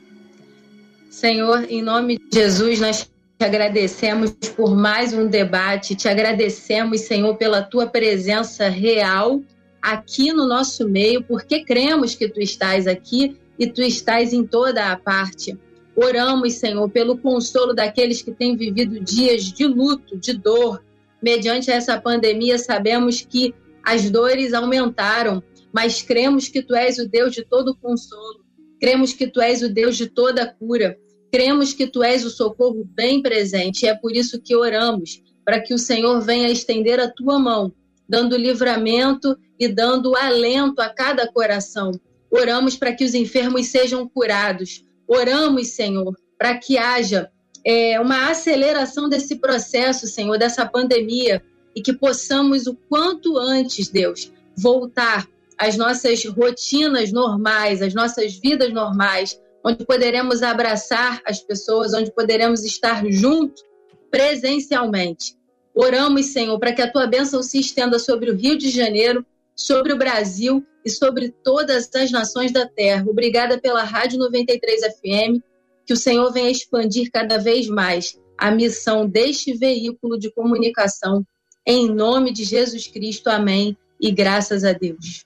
[1.09, 3.09] Senhor, em nome de Jesus, nós
[3.39, 9.41] te agradecemos por mais um debate, te agradecemos, Senhor, pela tua presença real
[9.81, 14.91] aqui no nosso meio, porque cremos que tu estás aqui e tu estás em toda
[14.91, 15.57] a parte.
[15.95, 20.83] Oramos, Senhor, pelo consolo daqueles que têm vivido dias de luto, de dor.
[21.21, 27.33] Mediante essa pandemia, sabemos que as dores aumentaram, mas cremos que tu és o Deus
[27.33, 28.43] de todo consolo.
[28.81, 30.97] Cremos que tu és o Deus de toda cura.
[31.31, 33.85] Cremos que tu és o socorro bem presente.
[33.85, 37.71] E é por isso que oramos, para que o Senhor venha estender a tua mão,
[38.07, 41.91] dando livramento e dando alento a cada coração.
[42.31, 44.83] Oramos para que os enfermos sejam curados.
[45.07, 47.29] Oramos, Senhor, para que haja
[47.63, 51.43] é, uma aceleração desse processo, Senhor, dessa pandemia,
[51.75, 55.27] e que possamos o quanto antes, Deus, voltar
[55.57, 59.39] às nossas rotinas normais, às nossas vidas normais,
[59.69, 63.63] onde poderemos abraçar as pessoas, onde poderemos estar juntos
[64.09, 65.37] presencialmente.
[65.73, 69.93] Oramos, Senhor, para que a tua bênção se estenda sobre o Rio de Janeiro, sobre
[69.93, 73.05] o Brasil e sobre todas as nações da terra.
[73.07, 75.43] Obrigada pela Rádio 93 FM,
[75.85, 81.25] que o Senhor venha expandir cada vez mais a missão deste veículo de comunicação.
[81.65, 83.77] Em nome de Jesus Cristo, amém.
[84.01, 85.25] E graças a Deus.